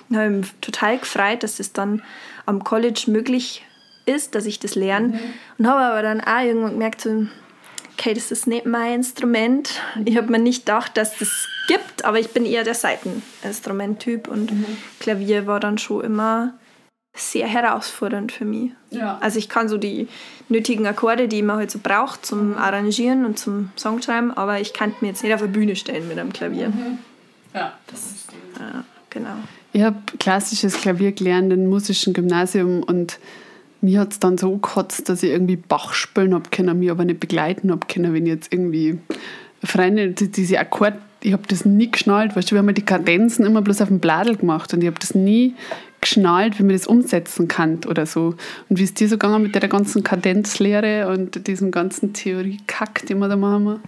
[0.08, 2.02] Und habe mich total gefreut, dass das dann
[2.46, 3.64] am College möglich
[4.06, 5.08] ist, dass ich das lerne.
[5.08, 5.20] Mhm.
[5.58, 7.26] Und habe aber dann auch irgendwann gemerkt, so,
[7.92, 9.80] okay, das ist nicht mein Instrument.
[10.04, 14.52] Ich habe mir nicht gedacht, dass das gibt, aber ich bin eher der Seiteninstrumenttyp und
[14.52, 14.66] mhm.
[15.00, 16.54] Klavier war dann schon immer
[17.14, 18.70] sehr herausfordernd für mich.
[18.90, 19.18] Ja.
[19.20, 20.08] Also ich kann so die
[20.48, 22.58] nötigen Akkorde, die man halt so braucht zum mhm.
[22.58, 26.18] Arrangieren und zum Songschreiben, aber ich kann mir jetzt nicht auf der Bühne stellen mit
[26.18, 26.68] einem Klavier.
[26.68, 26.98] Mhm.
[27.54, 28.14] Ja, das
[28.58, 29.36] ja, genau.
[29.74, 33.18] Ich habe klassisches Klavier gelernt im musischen Gymnasium und
[33.80, 37.04] mir hat es dann so gekotzt, dass ich irgendwie Bach spielen habe können, mich aber
[37.04, 38.98] nicht begleiten habe können, wenn ich jetzt irgendwie
[39.64, 43.62] Freunde, diese Akkorde, ich habe das nie geschnallt, weißt du, wir haben die Kadenzen immer
[43.62, 45.54] bloß auf dem Bladel gemacht und ich habe das nie
[46.02, 48.34] geschnallt, wie man das umsetzen kann oder so.
[48.68, 53.18] Und wie ist dir so gegangen mit der ganzen Kadenzlehre und diesem ganzen Theorie-Kack, den
[53.20, 53.80] wir da machen?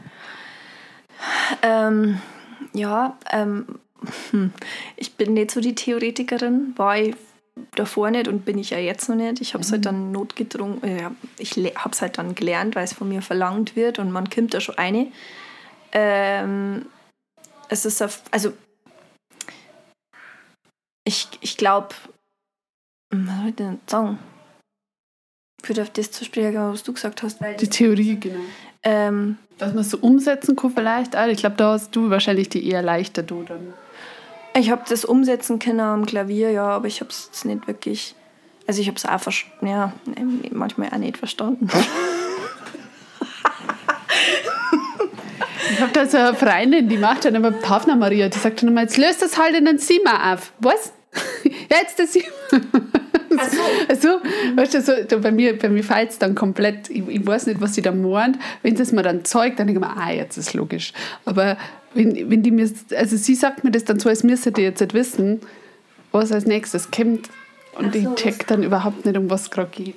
[1.62, 2.20] Ähm,
[2.72, 3.66] ja, ähm,
[4.30, 4.52] hm.
[4.96, 7.14] ich bin nicht so die Theoretikerin, war ich
[7.74, 9.40] davor nicht und bin ich ja jetzt noch nicht.
[9.40, 9.88] Ich habe es halt mhm.
[9.88, 13.76] halt dann notgedrungen, äh, ich habe es halt dann gelernt, weil es von mir verlangt
[13.76, 15.08] wird und man kommt da schon eine.
[15.92, 16.86] Ähm,
[17.68, 18.52] es ist auf, also
[21.04, 21.94] ich, ich glaube,
[23.12, 24.18] hm, was soll ich denn sagen?
[25.62, 27.38] Ich würde auf das zu sprechen, was du gesagt hast.
[27.60, 28.40] Die Theorie, genau.
[28.82, 31.14] Ähm, Dass man es so umsetzen kann vielleicht.
[31.14, 33.72] ich glaube, da hast du wahrscheinlich die eher leichter, du dann.
[34.56, 38.14] Ich habe das umsetzen können am Klavier, ja, aber ich habe es jetzt nicht wirklich.
[38.66, 39.92] Also ich habe es auch ja,
[40.50, 41.68] manchmal auch nicht verstanden.
[45.74, 48.68] ich habe da so eine Freundin, die macht dann immer Pavna Maria, die sagt dann
[48.68, 50.52] immer, jetzt löst das halt in den Zimmer auf.
[50.60, 50.92] Was?
[51.42, 52.26] jetzt das Zimmer.
[53.36, 53.60] Ach so.
[53.88, 54.08] Also,
[54.54, 57.60] weißt du, so, bei mir, bei mir fällt es dann komplett, ich, ich, weiß nicht,
[57.60, 58.38] was sie da meint.
[58.62, 60.92] Wenn es mir dann zeigt, dann denke ich mir, ah, jetzt ist logisch.
[61.24, 61.56] Aber
[61.94, 64.80] wenn, wenn die mir, also sie sagt mir das dann so, als müsste die jetzt
[64.80, 65.40] nicht wissen,
[66.12, 67.28] was als nächstes kommt.
[67.76, 69.96] Und so, ich check dann überhaupt nicht, um was es gerade geht.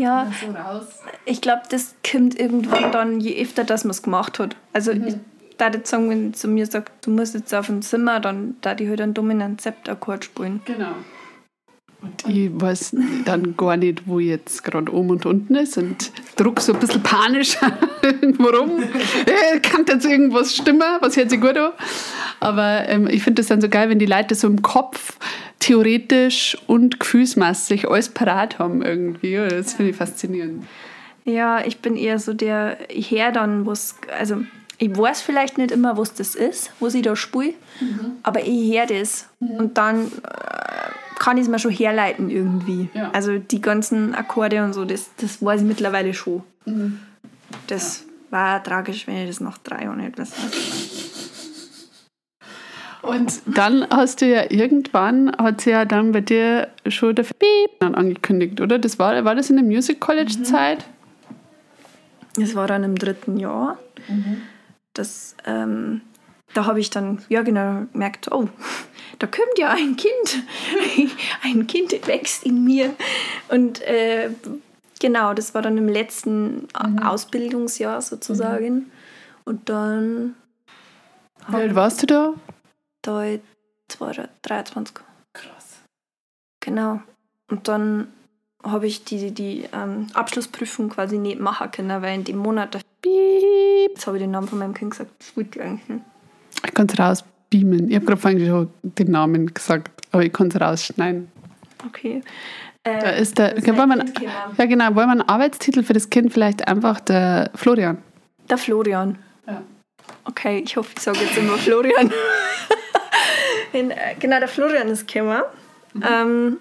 [0.00, 0.86] Ja, so
[1.24, 4.56] ich glaube, das kommt irgendwann dann, je öfter man es gemacht hat.
[4.72, 5.06] Also mhm.
[5.06, 5.14] ich
[5.58, 8.74] da jetzt sagen, wenn zu mir sagt, du musst jetzt auf dem Zimmer, dann da
[8.74, 10.62] die halt einen dominanten Septakkord spielen.
[10.64, 10.92] Genau.
[12.02, 16.60] Und ich weiß dann gar nicht, wo jetzt gerade oben und unten ist und druck
[16.60, 17.58] so ein bisschen panisch
[18.02, 18.82] irgendwo rum.
[19.26, 20.82] Äh, kann jetzt irgendwas stimmen?
[21.00, 21.72] Was hört sich gut an?
[22.40, 25.18] Aber ähm, ich finde das dann so geil, wenn die Leute so im Kopf
[25.58, 29.36] theoretisch und gefühlsmäßig alles parat haben irgendwie.
[29.36, 30.64] Das finde ich faszinierend.
[31.24, 34.42] Ja, ich bin eher so der Herr dann, wo es, also
[34.78, 38.12] ich weiß vielleicht nicht immer, was das ist, was ich da spiele, mhm.
[38.22, 39.50] aber ich höre das mhm.
[39.56, 42.88] und dann äh, kann ich es mir schon herleiten irgendwie.
[42.94, 43.10] Ja.
[43.12, 46.42] Also die ganzen Akkorde und so, das, das weiß ich mittlerweile schon.
[46.64, 46.98] Mhm.
[47.66, 48.32] Das ja.
[48.32, 50.32] war tragisch, wenn ich das nach drei Jahren weiß.
[53.02, 57.78] Und dann hast du ja irgendwann, hat sie ja dann bei dir schon der Beep
[57.80, 58.78] dann angekündigt, oder?
[58.78, 60.44] Das war, war das in der Music College mhm.
[60.44, 60.86] Zeit?
[62.36, 63.78] Das war dann im dritten Jahr.
[64.08, 64.42] Mhm.
[64.94, 66.00] Das, ähm,
[66.54, 68.48] da habe ich dann, ja genau, gemerkt, oh,
[69.18, 70.42] da kommt ja ein Kind.
[71.42, 72.94] ein Kind wächst in mir.
[73.48, 74.30] Und äh,
[75.00, 76.98] genau, das war dann im letzten mhm.
[77.04, 78.74] Ausbildungsjahr sozusagen.
[78.74, 78.90] Mhm.
[79.44, 80.34] Und dann.
[81.48, 82.34] Wie alt warst du da?
[83.02, 83.24] Da
[83.98, 84.96] war 23.
[85.32, 85.78] Krass.
[86.60, 87.00] Genau.
[87.48, 88.08] Und dann
[88.62, 94.06] habe ich die, die ähm, Abschlussprüfung quasi nicht machen können, weil in dem Monat, jetzt
[94.06, 96.04] habe ich den Namen von meinem Kind gesagt, das wollte ich eigentlich nicht.
[96.64, 97.88] Ich kann es rausbeamen.
[97.88, 101.30] Ich habe gerade vorhin schon den Namen gesagt, aber ich kann es rausschneiden.
[101.86, 102.22] Okay.
[102.84, 104.04] Äh, da ist der, wollen wir,
[104.56, 107.98] ja genau, wollen wir einen Arbeitstitel für das Kind vielleicht einfach der Florian?
[108.48, 109.18] Der Florian.
[109.46, 109.62] Ja.
[110.24, 112.10] Okay, ich hoffe, ich sage jetzt immer Florian.
[113.72, 115.42] in, äh, genau, der Florian ist gekommen.
[115.92, 116.04] Mhm.
[116.08, 116.56] Ähm,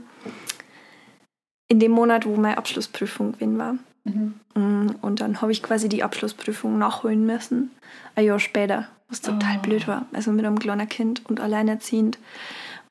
[1.70, 3.76] in dem Monat, wo meine Abschlussprüfung gewesen war.
[4.04, 4.40] Mhm.
[4.60, 7.72] Mm, und dann habe ich quasi die Abschlussprüfung nachholen müssen.
[8.16, 9.62] Ein Jahr später, was total oh.
[9.62, 10.06] blöd war.
[10.14, 12.18] Also mit einem kleinen Kind und alleinerziehend.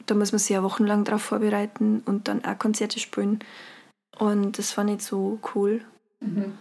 [0.07, 3.41] Da muss man sich ja wochenlang darauf vorbereiten und dann auch Konzerte spielen.
[4.19, 5.83] Und das war nicht so cool.
[6.21, 6.55] Mhm.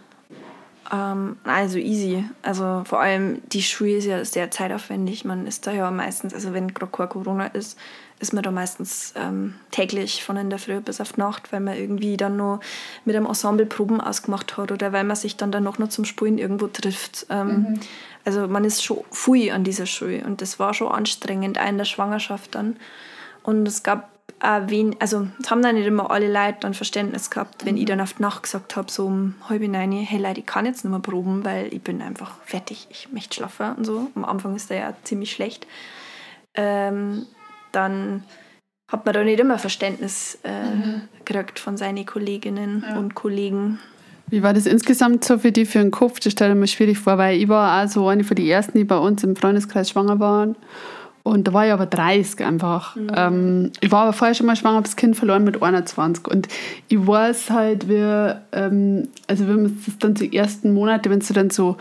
[0.92, 2.24] Ähm, also easy.
[2.42, 5.24] Also vor allem die Schule ist ja sehr zeitaufwendig.
[5.24, 7.78] Man ist da ja meistens, also wenn gerade Corona ist,
[8.20, 11.76] ist man da meistens ähm, täglich von in der Früh bis auf Nacht, weil man
[11.76, 12.60] irgendwie dann noch
[13.04, 16.38] mit einem Ensemble Proben ausgemacht hat oder weil man sich dann, dann noch, zum Spielen
[16.38, 17.26] irgendwo trifft.
[17.30, 17.80] Ähm, mhm.
[18.24, 21.78] Also man ist schon viel an dieser Schule und das war schon anstrengend, auch in
[21.78, 22.76] der Schwangerschaft dann.
[23.42, 27.30] Und es gab auch wen, also es haben dann nicht immer alle Leute dann Verständnis
[27.30, 27.80] gehabt, wenn mhm.
[27.80, 30.66] ich dann auf die Nacht gesagt habe, so um halb neun, hey Leute, ich kann
[30.66, 34.10] jetzt nicht mehr proben, weil ich bin einfach fertig, ich möchte schlafen und so.
[34.14, 35.66] Am Anfang ist der ja ziemlich schlecht.
[36.54, 37.26] Ähm,
[37.72, 38.22] dann
[38.90, 41.02] hat man da nicht immer Verständnis äh, mhm.
[41.24, 42.98] gekriegt von seinen Kolleginnen ja.
[42.98, 43.78] und Kollegen.
[44.30, 46.20] Wie war das insgesamt so für die für den Kopf?
[46.20, 48.76] Das stelle ich mir schwierig vor, weil ich war auch so eine von den ersten,
[48.78, 50.56] die bei uns im Freundeskreis schwanger waren.
[51.22, 52.96] Und da war ich aber 30 einfach.
[52.96, 53.10] Mhm.
[53.14, 56.26] Ähm, ich war aber vorher schon mal schwanger, habe das Kind verloren mit 21.
[56.26, 56.48] Und
[56.88, 61.34] ich weiß halt, wie, ähm, also wenn man das dann die ersten Monate, wenn du
[61.34, 61.76] dann so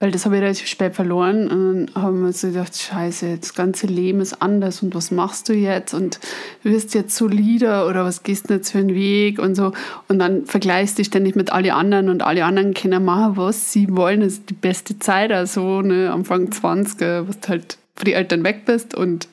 [0.00, 1.48] weil das habe ich relativ spät verloren.
[1.48, 5.48] Und dann haben wir so gedacht, scheiße, das ganze Leben ist anders und was machst
[5.48, 5.92] du jetzt?
[5.92, 6.20] Und
[6.62, 9.72] wirst jetzt solider oder was gehst du jetzt für einen Weg und so.
[10.06, 13.72] Und dann vergleichst du dich ständig mit allen anderen und alle anderen können machen, was
[13.72, 14.20] sie wollen.
[14.20, 18.44] Das ist die beste Zeit, also ne, Anfang 20, was du halt von den Eltern
[18.44, 19.26] weg bist und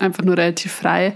[0.00, 1.14] einfach nur relativ frei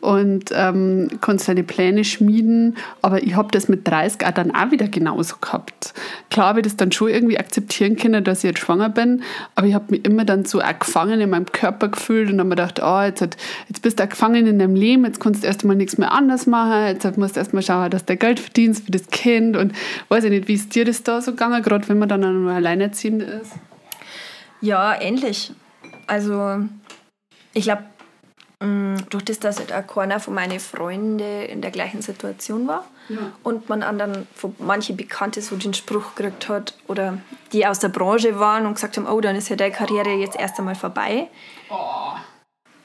[0.00, 2.76] und ähm, konntest deine Pläne schmieden.
[3.02, 5.94] Aber ich habe das mit 30 auch dann auch wieder genauso gehabt.
[6.30, 9.22] Klar habe ich das dann schon irgendwie akzeptieren können, dass ich jetzt schwanger bin,
[9.54, 12.48] aber ich habe mich immer dann so auch gefangen in meinem Körper gefühlt und dann
[12.48, 13.36] mir gedacht, oh, jetzt, hat,
[13.68, 16.12] jetzt bist du auch gefangen in deinem Leben, jetzt kannst du erst mal nichts mehr
[16.12, 19.56] anders machen, jetzt musst du erst mal schauen, dass du Geld verdienst für das Kind
[19.56, 19.72] und
[20.08, 22.52] weiß ich nicht, wie ist dir das da so gegangen, gerade wenn man dann nur
[22.52, 23.52] alleinerziehend ist?
[24.60, 25.52] Ja, ähnlich.
[26.06, 26.58] Also
[27.54, 27.84] ich glaube,
[28.60, 33.32] durch das, dass halt auch keiner von meinen Freunden in der gleichen Situation war ja.
[33.42, 37.18] und man anderen, von manche Bekannte so den Spruch gekriegt hat oder
[37.52, 40.38] die aus der Branche waren und gesagt haben, oh, dann ist ja deine Karriere jetzt
[40.38, 41.28] erst einmal vorbei.
[41.70, 42.12] Oh.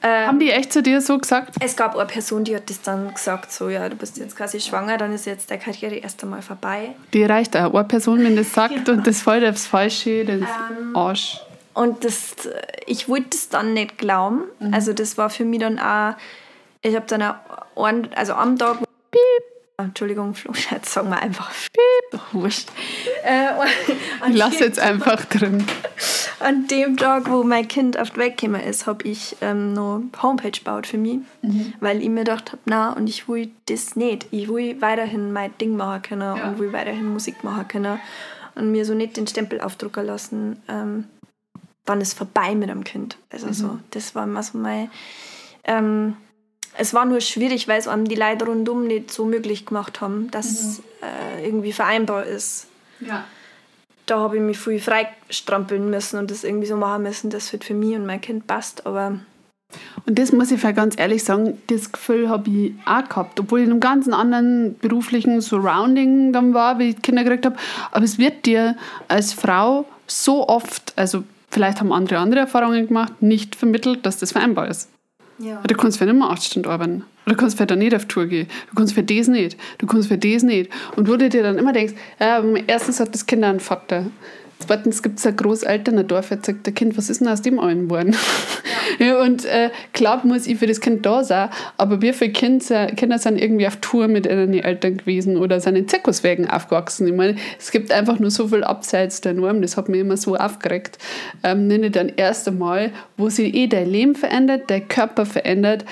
[0.02, 1.56] Ähm, haben die echt zu dir so gesagt?
[1.60, 4.60] Es gab eine Person, die hat das dann gesagt, so, ja, du bist jetzt quasi
[4.60, 6.94] schwanger, dann ist jetzt deine Karriere erst einmal vorbei.
[7.12, 7.74] Die reicht auch.
[7.74, 8.92] Eine Person, wenn das sagt ja.
[8.94, 11.40] und das voll aufs Falsche, das ähm, Arsch.
[11.76, 12.36] Und das,
[12.86, 14.44] ich wollte das dann nicht glauben.
[14.60, 14.72] Mhm.
[14.72, 16.14] Also das war für mich dann auch,
[16.80, 17.34] ich habe dann auch,
[18.14, 18.78] also am Tag,
[19.76, 22.70] Entschuldigung, Flo, jetzt sagen wir einfach piep, wurscht.
[23.24, 23.48] Äh,
[24.28, 25.66] ich lasse jetzt einfach drin.
[26.38, 30.00] An dem Tag, wo mein Kind auf die Welt gekommen ist, habe ich ähm, noch
[30.22, 31.74] Homepage gebaut für mich, mhm.
[31.80, 34.28] weil ich mir gedacht habe, na, und ich will das nicht.
[34.30, 36.48] Ich will weiterhin mein Ding machen können ja.
[36.48, 37.98] und will weiterhin Musik machen können
[38.54, 41.04] und mir so nicht den Stempel aufdrucken lassen, ähm,
[41.86, 43.16] dann ist vorbei mit dem Kind.
[43.30, 43.52] Also mhm.
[43.52, 44.90] so, das war immer so mein.
[45.64, 46.16] Ähm,
[46.78, 50.30] es war nur schwierig, weil es einem die Leute rundum nicht so möglich gemacht haben,
[50.30, 50.84] dass mhm.
[51.02, 52.66] äh, irgendwie vereinbar ist.
[53.00, 53.24] Ja.
[54.04, 57.64] Da habe ich mich viel freistrampeln müssen und das irgendwie so machen müssen, dass es
[57.64, 58.86] für mich und mein Kind passt.
[58.86, 59.18] Aber
[60.04, 63.64] und das muss ich ganz ehrlich sagen, das Gefühl habe ich auch gehabt, obwohl ich
[63.64, 67.56] in einem ganz anderen beruflichen Surrounding dann war, wie ich Kinder gekriegt habe.
[67.90, 68.76] Aber es wird dir
[69.08, 71.24] als Frau so oft, also
[71.56, 74.90] vielleicht haben andere andere Erfahrungen gemacht, nicht vermittelt, dass das vereinbar ist.
[75.38, 75.62] Ja.
[75.66, 77.04] Du kannst für einen Achtstand arbeiten.
[77.24, 78.46] Oder du kannst für da nicht auf Tour gehen.
[78.68, 79.56] Du kannst für das nicht.
[79.78, 80.70] Du kannst für das nicht.
[80.96, 84.04] Und wo du dir dann immer denkst, ja, erstens hat das Kind einen Vater.
[84.58, 87.42] Zweitens gibt es ein Großeltern, ein Dorf, jetzt sagt der Kind, was ist denn aus
[87.42, 88.16] dem allen geworden?
[88.98, 89.06] Ja.
[89.06, 92.86] ja und äh, klar muss ich für das Kind da sein, aber wie viele Kinder,
[92.86, 97.06] Kinder sind irgendwie auf Tour mit ihren Eltern gewesen oder sind in Zirkuswegen aufgewachsen?
[97.06, 100.16] Ich meine, es gibt einfach nur so viel abseits der Norm, das hat mich immer
[100.16, 100.98] so aufgeregt.
[101.42, 105.84] Ähm, nenne dann erst einmal, wo sich eh dein Leben verändert, dein Körper verändert,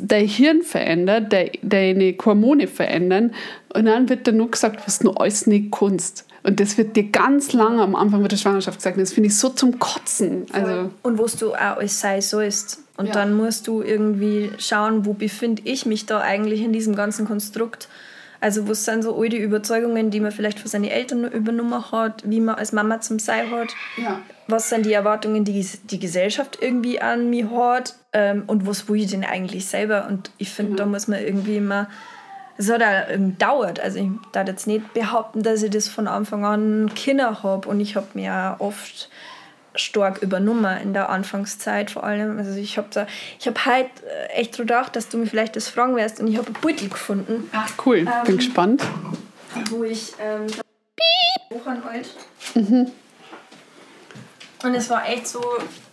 [0.00, 3.32] dein Hirn verändert, deine Hormone verändern
[3.74, 6.29] und dann wird dann nur gesagt, was du alles nicht kannst.
[6.42, 8.98] Und das wird dir ganz lange am Anfang mit der Schwangerschaft gesagt.
[8.98, 10.46] Das finde ich so zum Kotzen.
[10.52, 12.82] Also und wo du auch alles sei so ist.
[12.96, 13.12] Und ja.
[13.12, 17.88] dann musst du irgendwie schauen, wo befinde ich mich da eigentlich in diesem ganzen Konstrukt.
[18.40, 22.40] Also was sind so alte Überzeugungen, die man vielleicht von seinen Eltern übernommen hat, wie
[22.40, 23.68] man als Mama zum Sein hat.
[23.98, 24.20] Ja.
[24.48, 29.02] Was sind die Erwartungen, die die Gesellschaft irgendwie an mich hat ähm, und was will
[29.02, 30.06] ich denn eigentlich selber?
[30.08, 31.88] Und ich finde, da muss man irgendwie immer
[32.60, 33.80] es hat auch gedauert.
[33.80, 37.66] Also ich darf jetzt nicht behaupten, dass ich das von Anfang an Kinder habe.
[37.66, 39.08] Und ich habe mir auch oft
[39.74, 42.38] stark übernommen in der Anfangszeit vor allem.
[42.38, 43.06] Also ich habe da,
[43.38, 43.90] ich habe heute
[44.34, 47.48] echt gedacht, dass du mir vielleicht das fragen wirst und ich habe einen Beutel gefunden.
[47.52, 48.82] Ach cool, ähm, bin gespannt.
[49.70, 50.46] Wo ich ähm,
[51.50, 52.08] Wochen alt.
[52.54, 52.90] Mhm.
[54.64, 55.42] Und es war echt so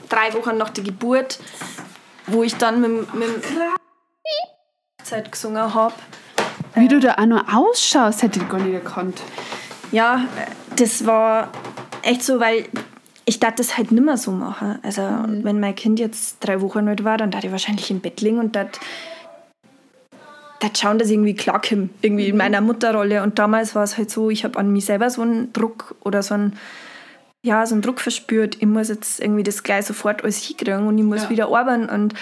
[0.10, 1.40] drei Wochen nach der Geburt,
[2.26, 3.44] wo ich dann mit, mit
[5.04, 5.94] Zeit gesungen habe.
[6.76, 9.22] Wie du da auch noch ausschaust, hätte ich gar nicht erkannt.
[9.92, 10.26] Ja,
[10.76, 11.50] das war
[12.04, 12.66] echt so, weil
[13.26, 14.80] ich dachte das halt nicht mehr so machen.
[14.84, 15.44] Also, mhm.
[15.44, 18.40] wenn mein Kind jetzt drei Wochen alt war, dann dachte ich wahrscheinlich im Bett liegen
[18.40, 18.80] und dort
[20.78, 22.32] schauen, dass ich irgendwie klarkomme, irgendwie mhm.
[22.32, 23.24] in meiner Mutterrolle.
[23.24, 26.24] Und damals war es halt so, ich habe an mich selber so einen Druck oder
[26.24, 26.58] so einen,
[27.44, 28.56] ja, so einen Druck verspürt.
[28.60, 31.30] Ich muss jetzt irgendwie das gleich sofort alles hinkriegen und ich muss ja.
[31.30, 32.14] wieder arbeiten und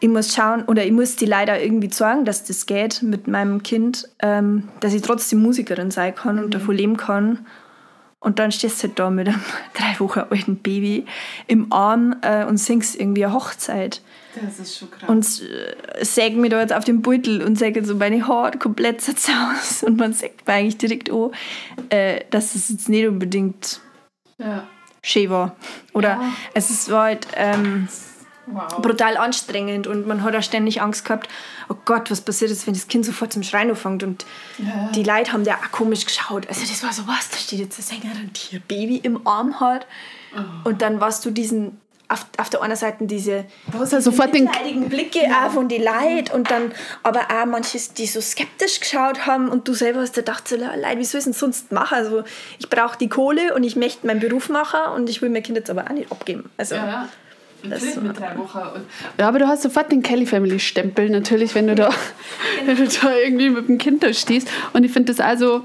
[0.00, 3.62] ich muss schauen oder ich muss die leider irgendwie sagen, dass das geht mit meinem
[3.62, 6.44] Kind, ähm, dass ich trotzdem Musikerin sein kann mhm.
[6.44, 7.46] und davon leben kann.
[8.20, 9.40] Und dann stehst du halt da mit einem
[9.74, 11.06] drei Wochen alten Baby
[11.46, 14.02] im Arm äh, und singst irgendwie eine Hochzeit.
[14.40, 15.08] Das ist schon krass.
[15.08, 19.00] Und äh, säg mir da jetzt auf den Beutel und säge so meine Haare komplett
[19.00, 19.82] zerzaust.
[19.84, 21.32] Und man sagt mir eigentlich direkt auch,
[21.90, 23.80] äh, dass es jetzt nicht unbedingt
[24.38, 24.66] ja.
[25.02, 25.56] schön war.
[25.92, 26.32] Oder ja.
[26.54, 27.26] es war halt.
[27.34, 27.88] Ähm,
[28.50, 28.82] Wow.
[28.82, 31.28] brutal anstrengend und man hat auch ständig Angst gehabt,
[31.68, 34.24] oh Gott, was passiert jetzt, wenn das Kind sofort zum Schreien anfängt und
[34.58, 34.90] ja.
[34.94, 36.48] die Leute haben da auch komisch geschaut.
[36.48, 39.60] Also das war so, was, da steht jetzt eine Sängerin, die ihr Baby im Arm
[39.60, 39.86] hat
[40.34, 40.68] oh.
[40.68, 44.48] und dann warst du diesen auf, auf der einen Seite diese ja sofort den
[44.88, 45.46] Blicke ja.
[45.46, 49.68] auch von die Leute und dann aber auch manche, die so skeptisch geschaut haben und
[49.68, 51.96] du selber hast gedacht, so, Leute, wie soll ich es denn sonst machen?
[51.96, 52.24] Also
[52.58, 55.58] ich brauche die Kohle und ich möchte meinen Beruf machen und ich will mein Kind
[55.58, 56.50] jetzt aber auch nicht abgeben.
[56.56, 57.08] Also, ja.
[57.62, 58.86] Das mit drei Wochen.
[59.18, 61.90] ja, aber du hast sofort den Kelly Family Stempel natürlich, wenn du da,
[62.64, 64.48] wenn du da irgendwie mit dem Kind da stehst.
[64.72, 65.64] Und ich finde das also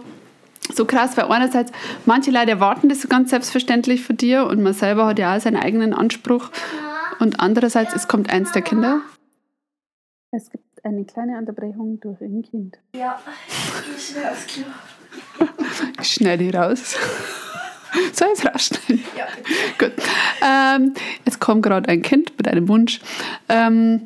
[0.74, 1.72] so krass, weil einerseits
[2.06, 5.42] manche Leute erwarten das so ganz selbstverständlich von dir und man selber hat ja auch
[5.42, 6.50] seinen eigenen Anspruch.
[7.20, 9.02] Und andererseits, es kommt eins der Kinder.
[10.32, 12.78] Es gibt eine kleine Unterbrechung durch ein Kind.
[12.96, 13.22] Ja,
[13.96, 14.66] ich schnell aufs Klo.
[16.02, 16.96] Ich schneide raus.
[18.14, 19.04] Soll ich es rausschneiden?
[19.16, 19.28] Ja.
[19.78, 19.94] Gut.
[20.44, 20.94] Ähm,
[21.26, 23.00] jetzt kommt gerade ein Kind mit einem Wunsch.
[23.50, 24.02] Ähm,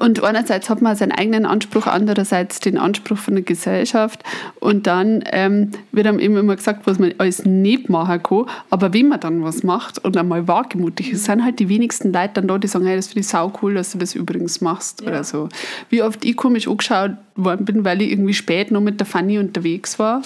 [0.00, 4.22] und einerseits hat man seinen eigenen Anspruch, andererseits den Anspruch von der Gesellschaft.
[4.60, 8.46] Und dann ähm, wird einem eben immer gesagt, was man alles nicht machen kann.
[8.70, 12.34] Aber wenn man dann was macht und einmal wagemutig ist, sind halt die wenigsten Leute
[12.34, 15.02] dann da, die sagen, hey, das finde ich sau cool, dass du das übrigens machst
[15.02, 15.08] ja.
[15.08, 15.48] oder so.
[15.88, 19.38] Wie oft ich komisch angeschaut worden bin, weil ich irgendwie spät noch mit der Fanny
[19.38, 20.22] unterwegs war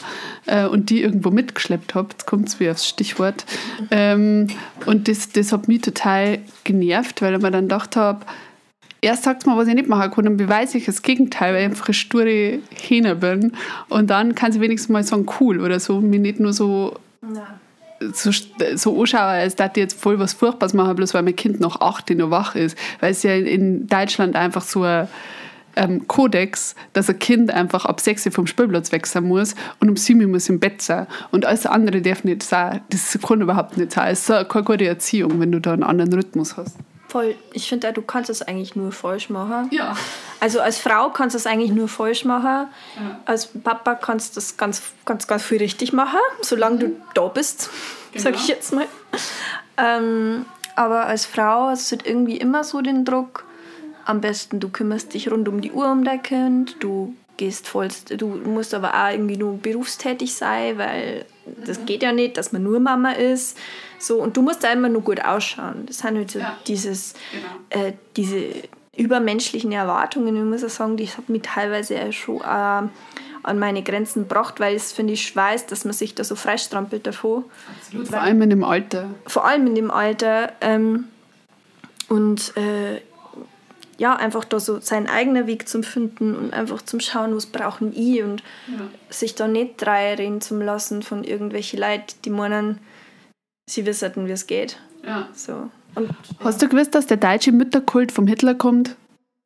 [0.47, 2.09] äh, und die irgendwo mitgeschleppt habe.
[2.11, 3.45] Jetzt kommt es wie aufs Stichwort.
[3.91, 4.49] Ähm,
[4.87, 8.27] und das, das hat mich total genervt, weil ich mir dann gedacht habe,
[9.07, 11.67] erst sagt man, was ich nicht machen kann, dann beweise ich das Gegenteil, weil ich
[11.67, 13.53] einfach eine sture Hähne bin.
[13.89, 16.97] Und dann kann sie wenigstens mal sagen, cool oder so, mir nicht nur so,
[18.13, 18.31] so,
[18.75, 21.81] so anschauen, als dass ich jetzt voll was Furchtbares mache, bloß weil mein Kind noch
[21.81, 22.77] acht noch wach ist.
[23.01, 25.09] Weil es ja in Deutschland einfach so ein
[25.77, 29.97] ähm, Kodex, dass ein Kind einfach ab sechs Uhr vom Spielplatz wechseln muss und um
[29.97, 31.07] sieben Uhr muss im Bett sein.
[31.31, 32.81] Und alles andere darf nicht sein.
[32.91, 34.13] Das kann überhaupt nicht sein.
[34.13, 36.77] Es ist keine gute Erziehung, wenn du da einen anderen Rhythmus hast.
[37.09, 37.37] Voll.
[37.53, 39.69] Ich finde, du kannst es eigentlich nur falsch machen.
[39.71, 39.97] Ja.
[40.41, 42.69] Also als Frau kannst du es eigentlich nur falsch machen.
[42.97, 43.21] Ja.
[43.25, 47.71] Als Papa kannst du das ganz, ganz, ganz viel richtig machen, solange du da bist,
[48.13, 48.25] genau.
[48.25, 48.87] sag ich jetzt mal.
[49.77, 53.45] Ähm, aber als Frau hast du halt irgendwie immer so den Druck,
[54.05, 57.89] am besten du kümmerst dich rund um die Uhr um dein Kind, du gehst voll,
[58.09, 61.27] du musst aber auch irgendwie nur berufstätig sein, weil
[61.65, 63.57] das geht ja nicht, dass man nur Mama ist.
[63.99, 65.87] So, und du musst da immer nur gut ausschauen.
[65.87, 66.57] Das sind halt so ja.
[66.67, 67.15] dieses,
[67.71, 67.87] genau.
[67.87, 68.49] äh, diese
[68.97, 70.37] übermenschlichen Erwartungen.
[70.37, 72.43] Ich muss auch sagen, die hat mich teilweise schon äh,
[73.47, 77.07] an meine Grenzen gebracht, weil es, finde ich, weiß, dass man sich da so freistrampelt
[77.07, 77.45] davor.
[77.79, 79.09] Absolut, vor allem in dem Alter.
[79.27, 80.53] Vor allem in dem Alter.
[80.61, 81.05] Ähm,
[82.09, 83.01] und äh,
[83.99, 87.93] ja, einfach da so seinen eigenen Weg zum Finden und einfach zum Schauen, was brauchen
[87.95, 88.89] ich und ja.
[89.09, 92.79] sich da nicht drei reden zu lassen von irgendwelchen Leuten, die meinen,
[93.69, 94.79] sie wissen, wie es geht.
[95.05, 95.29] Ja.
[95.33, 95.71] So.
[95.95, 98.97] Und, Hast du gewusst, dass der deutsche Mütterkult vom Hitler kommt?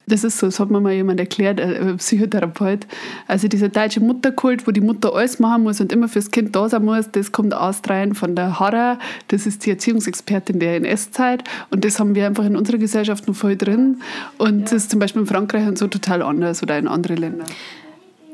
[0.07, 2.87] Das ist so, das hat mir mal jemand erklärt, ein Psychotherapeut.
[3.29, 6.69] Also dieser deutsche Mutterkult, wo die Mutter alles machen muss und immer fürs Kind da
[6.69, 8.99] sein muss, das kommt ausdrehen von der Hara.
[9.29, 11.45] Das ist die Erziehungsexpertin der NS-Zeit.
[11.71, 14.01] Und das haben wir einfach in unserer Gesellschaft noch voll drin.
[14.39, 14.65] Und ja.
[14.65, 17.49] das ist zum Beispiel in Frankreich und so total anders oder in anderen Ländern.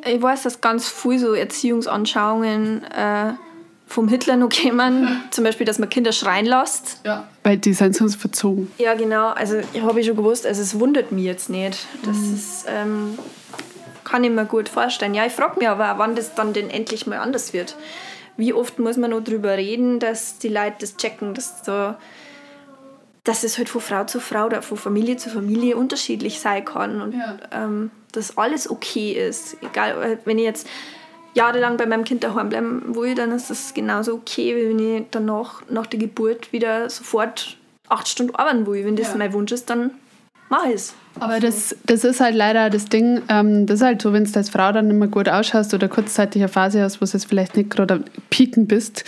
[0.06, 3.32] ich weiß, dass ganz viele so Erziehungsanschauungen äh,
[3.86, 5.22] vom Hitler noch kommen.
[5.30, 7.00] Zum Beispiel, dass man Kinder schreien lässt.
[7.04, 7.28] Ja.
[7.42, 8.70] Weil die sind sonst verzogen.
[8.78, 9.28] Ja, genau.
[9.28, 11.86] Also ich habe schon gewusst, also es wundert mich jetzt nicht.
[12.04, 12.34] Das mhm.
[12.34, 13.18] ist, ähm,
[14.04, 15.14] kann ich mir gut vorstellen.
[15.14, 17.76] Ja, ich frage mich aber, wann das dann denn endlich mal anders wird.
[18.36, 21.94] Wie oft muss man noch darüber reden, dass die Leute das checken, dass so
[23.26, 27.00] dass es halt von Frau zu Frau oder von Familie zu Familie unterschiedlich sein kann
[27.00, 27.36] und ja.
[27.50, 29.56] ähm, dass alles okay ist.
[29.62, 30.68] Egal, äh, wenn ich jetzt
[31.36, 35.06] jahrelang bei meinem Kind daheim bleiben will, dann ist das genauso okay, wie wenn ich
[35.10, 37.56] danach, nach der Geburt wieder sofort
[37.88, 38.84] acht Stunden arbeiten will.
[38.84, 39.18] Wenn das ja.
[39.18, 39.90] mein Wunsch ist, dann
[40.48, 40.94] mache ich es.
[41.18, 44.36] Aber das, das ist halt leider das Ding, ähm, das ist halt so, wenn du
[44.36, 47.26] als Frau dann nicht mehr gut ausschaust oder kurzzeitig eine Phase hast, wo du jetzt
[47.26, 49.04] vielleicht nicht gerade am Pieken bist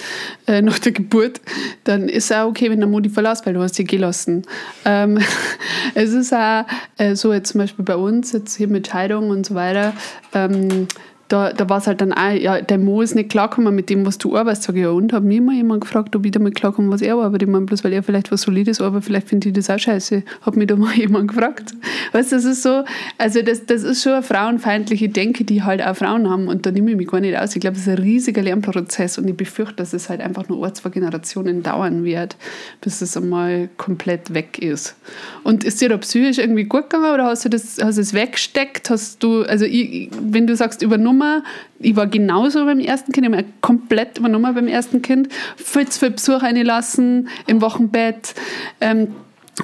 [0.47, 1.41] äh, nach der Geburt,
[1.85, 4.43] dann ist es auch okay, wenn der Modi verlässt, weil du hast sie gelassen.
[4.87, 5.19] Ähm,
[5.95, 6.65] es ist auch
[6.97, 9.93] äh, so jetzt zum Beispiel bei uns, jetzt hier mit Scheidung und so weiter,
[10.33, 10.89] ähm,
[11.29, 14.07] da, da war es halt dann auch, ja, der Mo ist nicht klargekommen mit dem,
[14.07, 14.63] was du arbeitest.
[14.63, 15.13] Sag ich, ja, und?
[15.13, 17.43] Hat mich immer jemand gefragt, ob ich damit klarkomme, was er arbeitet.
[17.43, 20.23] Ich meine, bloß weil er vielleicht was Solides arbeitet, vielleicht finde ich das auch scheiße.
[20.41, 21.73] Hat mich da mal jemand gefragt.
[22.13, 22.85] Weißt du, das ist so,
[23.19, 26.49] also das, das ist schon eine frauenfeindliche Denke, die halt auch Frauen haben.
[26.49, 27.55] Und da nehme ich mich gar nicht aus.
[27.55, 30.67] Ich glaube, das ist ein riesiger Lernprozess und ich befürchte, dass es halt einfach nur
[30.67, 32.37] ein, zwei Generationen dauern wird,
[32.81, 34.97] bis es einmal komplett weg ist.
[35.45, 38.89] Und ist dir da psychisch irgendwie gut gegangen oder hast du das, hast es weggesteckt?
[38.89, 41.45] Hast du, also ich, wenn du sagst, übernommen, übernommen.
[41.79, 45.29] Ich war genauso beim ersten Kind, ich habe mich komplett übernommen beim ersten Kind.
[45.57, 48.35] Viel zu viel Besuch einlassen im Wochenbett.
[48.81, 49.09] Ähm,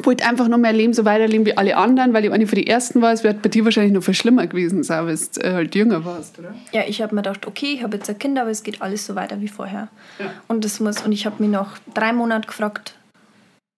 [0.03, 2.67] wollte einfach noch mehr leben, so weiterleben wie alle anderen, weil ich eine von den
[2.67, 3.13] Ersten war.
[3.13, 6.37] Es wäre bei dir wahrscheinlich noch viel schlimmer gewesen sein, weil du halt jünger warst,
[6.41, 6.53] oder?
[6.73, 9.07] Ja, ich habe mir gedacht, okay, ich habe jetzt ein Kind, aber es geht alles
[9.07, 9.89] so weiter wie vorher.
[10.19, 10.27] Ja.
[10.49, 12.97] Und, das muss, und ich habe mich nach drei Monaten gefragt,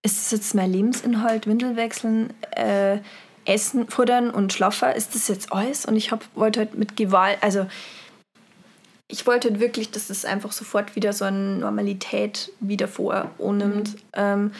[0.03, 2.97] ist das jetzt mein Lebensinhalt, Windel wechseln, äh,
[3.47, 5.85] Essen, Futtern und Schlafen, ist das jetzt alles?
[5.85, 7.67] Und ich hab, wollte halt mit Gewalt, also
[9.07, 13.93] ich wollte halt wirklich, dass das einfach sofort wieder so eine Normalität wieder vornimmt.
[13.93, 14.01] Mhm.
[14.13, 14.51] Ähm,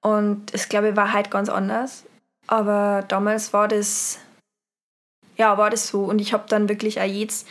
[0.00, 2.04] und ich glaube, war halt ganz anders.
[2.46, 4.18] Aber damals war das,
[5.36, 6.04] ja, war das so.
[6.04, 7.46] Und ich habe dann wirklich auch jedes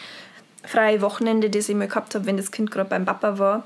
[0.63, 3.63] freie Wochenende, das ich mal gehabt habe, wenn das Kind gerade beim Papa war,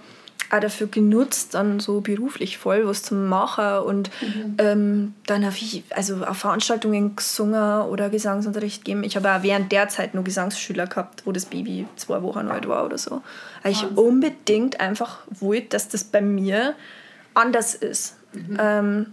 [0.49, 4.55] auch dafür genutzt, dann so beruflich voll was zu machen und mhm.
[4.57, 9.03] ähm, dann habe ich also auf Veranstaltungen gesungen oder Gesangsunterricht gegeben.
[9.03, 12.67] Ich habe auch während der Zeit nur Gesangsschüler gehabt, wo das Baby zwei Wochen alt
[12.67, 13.21] war oder so.
[13.63, 16.75] Weil ich unbedingt einfach wollte, dass das bei mir
[17.33, 18.15] anders ist.
[18.33, 18.57] Mhm.
[18.59, 19.05] Ähm,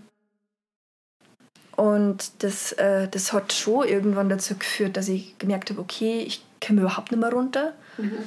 [1.76, 6.42] und das, äh, das hat schon irgendwann dazu geführt, dass ich gemerkt habe, okay, ich
[6.66, 7.72] komme überhaupt nicht mehr runter.
[7.98, 8.18] Mhm.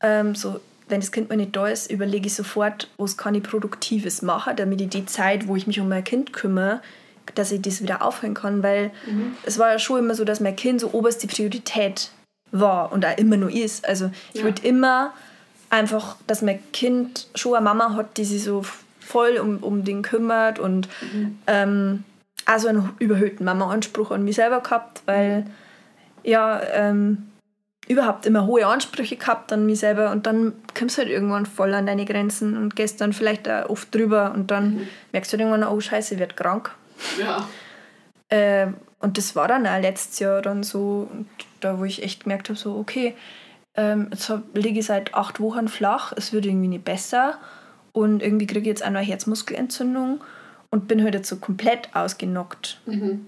[0.00, 3.42] Ähm, so wenn das Kind mal nicht da ist, überlege ich sofort, was kann ich
[3.42, 6.80] Produktives machen, damit ich die Zeit, wo ich mich um mein Kind kümmere,
[7.34, 9.36] dass ich das wieder aufhören kann, weil mhm.
[9.44, 12.10] es war ja schon immer so, dass mein Kind so oberste Priorität
[12.50, 13.86] war und auch immer noch ist.
[13.86, 14.44] Also ich ja.
[14.46, 15.12] wollte immer
[15.70, 18.62] einfach, dass mein Kind schon eine Mama hat, die sich so
[19.00, 21.38] voll um, um den kümmert und mhm.
[21.46, 22.04] ähm,
[22.44, 25.46] also einen überhöhten Mama-Anspruch an mich selber gehabt, weil
[26.22, 27.28] ja, ähm,
[27.88, 31.72] überhaupt immer hohe Ansprüche gehabt an mich selber und dann kommst du halt irgendwann voll
[31.74, 34.88] an deine Grenzen und gehst dann vielleicht auch oft drüber und dann mhm.
[35.12, 36.74] merkst du halt irgendwann, oh scheiße, ich werde krank.
[37.18, 37.48] Ja.
[38.28, 38.68] Äh,
[39.00, 41.08] und das war dann auch letztes Jahr dann so,
[41.60, 43.14] da wo ich echt gemerkt habe, so okay,
[43.74, 47.38] ähm, jetzt liege ich seit acht Wochen flach, es wird irgendwie nicht besser
[47.92, 50.20] und irgendwie kriege ich jetzt auch noch eine Herzmuskelentzündung
[50.70, 52.80] und bin halt jetzt so komplett ausgenockt.
[52.86, 53.26] Mhm.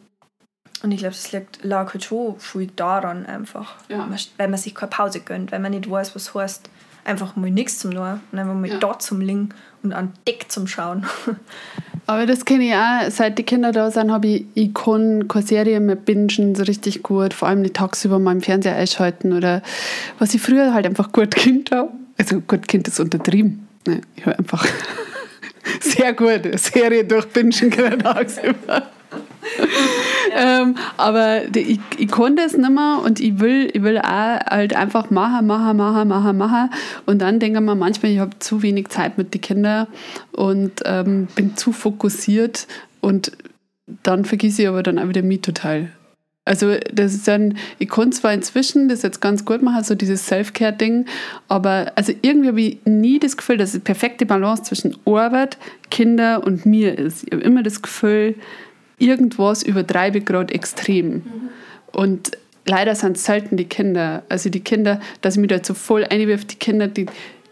[0.83, 3.75] Und ich glaube, das liegt, lag halt schon viel daran einfach.
[3.89, 4.09] Ja.
[4.37, 6.71] Weil man sich keine Pause gönnt, weil man nicht weiß, was heißt,
[7.05, 8.79] einfach mal nichts zum Tun und einfach mal ja.
[8.79, 9.51] da zum Liegen
[9.83, 11.07] und an Deck zum Schauen.
[12.07, 13.11] Aber das kenne ich auch.
[13.11, 17.03] Seit die Kinder da sind, habe ich, ich kann keine Serie mehr bingen, so richtig
[17.03, 17.35] gut.
[17.35, 19.63] Vor allem die tagsüber mal im Fernseher einschalten oder
[20.19, 21.91] was ich früher halt einfach gut Kind habe.
[22.19, 23.69] Also gut Kind ist untertrieben.
[23.87, 24.01] Ne?
[24.17, 24.67] Ich habe einfach
[25.81, 28.83] sehr gut Serie durchbingen können tagsüber
[30.33, 34.05] ähm, aber die, ich, ich konnte es nicht mehr und ich will, ich will auch
[34.05, 36.71] halt einfach machen, machen, machen, machen, machen.
[37.07, 39.87] Und dann denke ich mir manchmal, ich habe zu wenig Zeit mit den Kindern
[40.33, 42.67] und ähm, bin zu fokussiert
[43.01, 43.33] und
[44.03, 45.91] dann vergesse ich aber dann auch wieder mich total.
[46.47, 50.27] Also das ist dann, ich kann zwar inzwischen das jetzt ganz gut machen, so dieses
[50.27, 51.07] Self-Care-Ding,
[51.49, 55.59] aber also irgendwie habe ich nie das Gefühl, dass es perfekte Balance zwischen Arbeit,
[55.91, 57.25] Kinder und mir ist.
[57.25, 58.37] Ich habe immer das Gefühl,
[59.01, 61.15] irgendwas übertreibe ich gerade extrem.
[61.15, 61.23] Mhm.
[61.93, 62.31] Und
[62.67, 64.23] leider sind es selten die Kinder.
[64.29, 67.07] Also die Kinder, dass ich mich da so voll einwirft, die Kinder, die,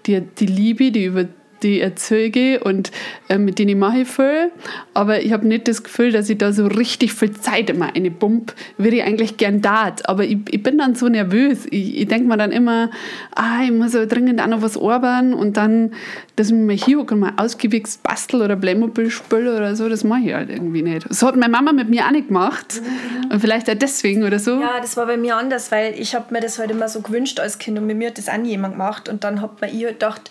[0.06, 1.24] die, die Liebe, die über
[1.62, 2.90] die erzeuge und
[3.28, 4.50] äh, mit denen mache ich viel.
[4.94, 8.10] Aber ich habe nicht das Gefühl, dass ich da so richtig viel Zeit immer eine
[8.10, 9.94] Bump, würde ich eigentlich gern da.
[10.04, 11.66] Aber ich, ich bin dann so nervös.
[11.70, 12.90] Ich, ich denke mir dann immer,
[13.34, 15.92] ah, ich muss aber dringend auch noch was arbeiten und dann,
[16.36, 20.20] dass ich mich hier und mal ausgiebig bastel oder Playmobil spiele oder so, das mache
[20.20, 21.06] ich halt irgendwie nicht.
[21.10, 22.80] So hat meine Mama mit mir auch nicht gemacht.
[22.80, 23.30] Mhm.
[23.30, 24.60] Und vielleicht auch deswegen oder so.
[24.60, 27.40] Ja, das war bei mir anders, weil ich habe mir das halt immer so gewünscht
[27.40, 29.08] als Kind und mit mir hat das auch nie jemand gemacht.
[29.08, 30.30] Und dann hat man ich halt gedacht,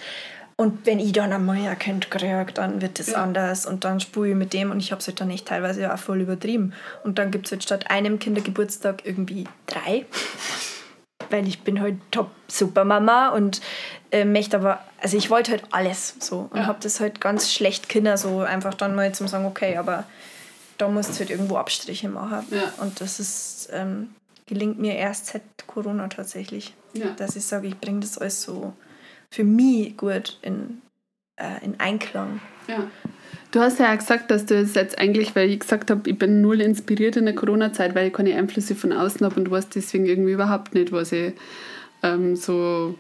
[0.60, 3.22] und wenn ich dann einmal ein Kind kriege, dann wird das ja.
[3.22, 5.94] anders und dann spule ich mit dem und ich habe es halt dann echt teilweise
[5.94, 6.74] auch voll übertrieben.
[7.04, 10.08] Und dann gibt es halt statt einem Kindergeburtstag irgendwie drei,
[11.30, 13.62] weil ich bin halt top super Mama und
[14.10, 16.66] äh, möchte aber, also ich wollte halt alles so und ja.
[16.66, 20.06] habe das halt ganz schlecht Kinder so einfach dann mal zum sagen, okay, aber
[20.80, 22.48] da musst du halt irgendwo Abstriche machen.
[22.50, 22.74] Ja.
[22.82, 24.10] Und das ist, ähm,
[24.48, 26.74] gelingt mir erst seit Corona tatsächlich,
[27.18, 28.74] dass ich sage, ich bringe das alles so
[29.30, 30.82] für mich gut in,
[31.36, 32.40] äh, in Einklang.
[32.68, 32.88] Ja.
[33.52, 36.18] Du hast ja auch gesagt, dass du es jetzt eigentlich, weil ich gesagt habe, ich
[36.18, 39.52] bin null inspiriert in der Corona-Zeit, weil ich keine Einflüsse von außen habe und du
[39.52, 41.34] weißt deswegen irgendwie überhaupt nicht, was ich
[42.04, 42.96] ähm, so,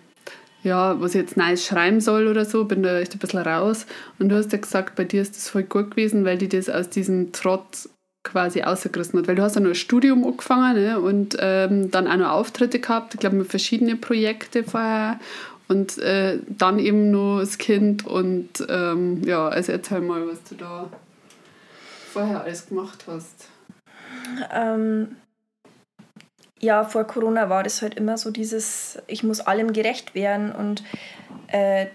[0.63, 3.85] ja, was ich jetzt nice schreiben soll oder so, bin da echt ein bisschen raus.
[4.19, 6.69] Und du hast ja gesagt, bei dir ist das voll gut gewesen, weil die das
[6.69, 7.89] aus diesem Trott
[8.23, 9.27] quasi ausgerissen hat.
[9.27, 10.99] Weil du hast ja nur ein Studium angefangen ne?
[10.99, 15.19] und ähm, dann auch noch Auftritte gehabt, ich glaube mit verschiedenen Projekten vorher
[15.67, 20.55] und äh, dann eben nur das Kind und ähm, ja, also erzähl mal, was du
[20.55, 20.89] da
[22.13, 23.49] vorher alles gemacht hast.
[24.51, 25.17] Ähm,
[26.59, 30.83] ja, vor Corona war das halt immer so dieses, ich muss allem gerecht werden und
[31.47, 31.87] äh,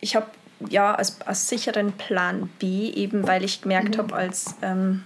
[0.00, 0.26] ich habe
[0.68, 4.02] ja als, als sicheren Plan B, eben weil ich gemerkt mhm.
[4.02, 5.04] habe, als ähm,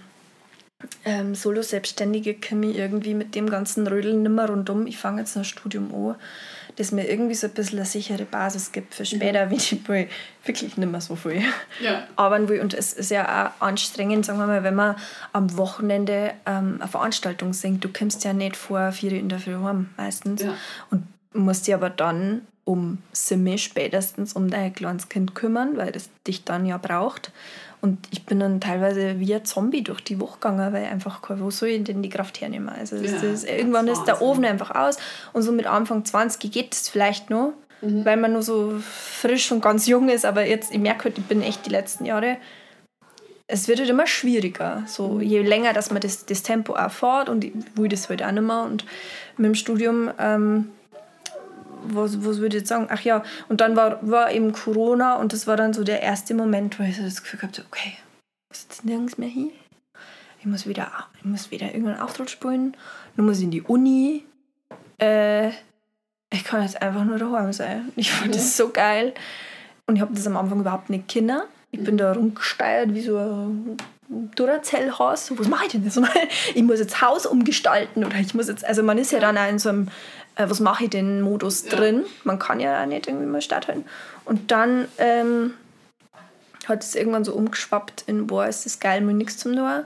[1.05, 4.85] ähm, Solo-Selbstständige komme ich irgendwie mit dem ganzen Rödeln nimmer rundum.
[4.87, 6.15] Ich fange jetzt ein Studium an
[6.75, 9.49] das mir irgendwie so ein bisschen eine sichere Basis gibt für später, mhm.
[9.51, 10.07] wenn ich mal
[10.43, 11.41] wirklich nicht mehr so viel
[11.81, 12.07] ja.
[12.15, 12.61] arbeiten will.
[12.61, 14.95] Und es ist ja auch anstrengend, sagen wir mal, wenn man
[15.33, 17.83] am Wochenende ähm, eine Veranstaltung singt.
[17.83, 20.43] Du kommst ja nicht vor vier in der Früh heim meistens.
[20.43, 20.55] Ja.
[20.91, 26.09] Und musst dich aber dann um Simme spätestens um dein kleines Kind kümmern, weil das
[26.25, 27.31] dich dann ja braucht.
[27.85, 31.51] Und ich bin dann teilweise wie ein Zombie durch die Woche gegangen, weil einfach, wo
[31.51, 32.67] soll ich denn die Kraft hernehmen?
[32.67, 34.97] Also ja, ist, irgendwann ist der Ofen einfach aus
[35.33, 38.03] und so mit Anfang 20 geht es vielleicht noch, mhm.
[38.03, 40.25] weil man nur so frisch und ganz jung ist.
[40.25, 42.37] Aber jetzt, ich merke halt, ich bin echt die letzten Jahre,
[43.45, 44.81] es wird halt immer schwieriger.
[44.87, 45.21] So, mhm.
[45.21, 48.41] je länger, dass man das, das Tempo erfährt und ich will das halt auch nicht
[48.41, 48.63] mehr.
[48.63, 48.83] Und
[49.37, 50.71] mit dem Studium ähm,
[51.93, 52.87] was, was würde ich jetzt sagen?
[52.89, 56.33] Ach ja, und dann war, war eben Corona und das war dann so der erste
[56.33, 59.51] Moment, wo ich so das Gefühl hatte, okay, ich muss jetzt nirgends mehr hin.
[60.39, 62.77] Ich muss wieder, ich muss wieder irgendeinen Auftritt spielen.
[63.15, 64.23] Dann muss ich in die Uni.
[64.99, 65.49] Äh,
[66.31, 67.91] ich kann jetzt einfach nur daheim sein.
[67.95, 68.39] Ich fand ja.
[68.39, 69.13] das so geil.
[69.87, 71.45] Und ich habe das am Anfang überhaupt nicht Kinder.
[71.71, 73.77] Ich bin da rumgesteuert wie so ein
[74.35, 75.31] Duracell-Haus.
[75.37, 75.99] Was mache ich denn jetzt?
[76.53, 79.49] Ich muss jetzt Haus umgestalten oder ich muss jetzt, also man ist ja dann auch
[79.49, 79.87] in so einem
[80.35, 81.75] äh, was mache ich denn Modus ja.
[81.75, 82.05] drin.
[82.23, 83.85] Man kann ja auch nicht irgendwie mal starten.
[84.25, 85.53] Und dann ähm,
[86.67, 89.83] hat es irgendwann so umgeschwappt in, boah, ist das geil, mir nichts zum Tun.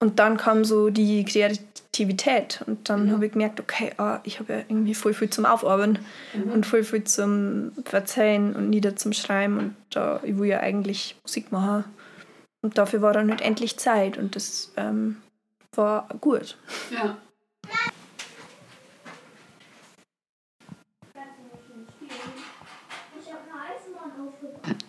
[0.00, 2.62] Und dann kam so die Kreativität.
[2.66, 3.12] Und dann mhm.
[3.12, 5.98] habe ich gemerkt, okay, ah, ich habe ja irgendwie voll viel zum Aufarbeiten
[6.34, 6.52] mhm.
[6.52, 9.58] und voll viel zum Verzeihen und nieder zum Schreiben.
[9.58, 11.84] Und da, ich will ja eigentlich Musik machen.
[12.62, 14.18] Und dafür war dann halt endlich Zeit.
[14.18, 15.16] Und das ähm,
[15.72, 16.56] war gut.
[16.90, 17.18] Ja.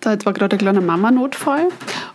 [0.10, 1.68] Da jetzt war gerade ein kleiner Mama-Notfall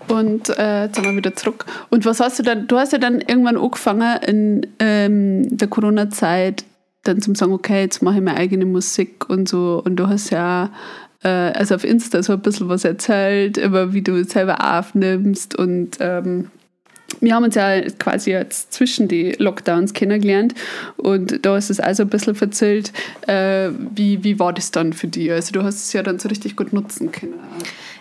[0.09, 1.65] und äh, jetzt sind wir wieder zurück.
[1.91, 2.67] Und was hast du dann?
[2.67, 6.65] Du hast ja dann irgendwann angefangen in ähm, der Corona-Zeit
[7.05, 9.81] dann zum sagen, okay, jetzt mache ich meine eigene Musik und so.
[9.85, 10.71] Und du hast ja
[11.23, 15.99] äh, also auf Insta so ein bisschen was erzählt, über wie du selber aufnimmst und
[16.01, 16.51] ähm,
[17.21, 20.55] wir haben uns ja quasi jetzt zwischen die Lockdowns kennengelernt
[20.97, 22.93] und da ist es also ein bisschen erzählt,
[23.27, 25.31] äh, wie, wie war das dann für dich?
[25.31, 27.35] Also du hast es ja dann so richtig gut nutzen können.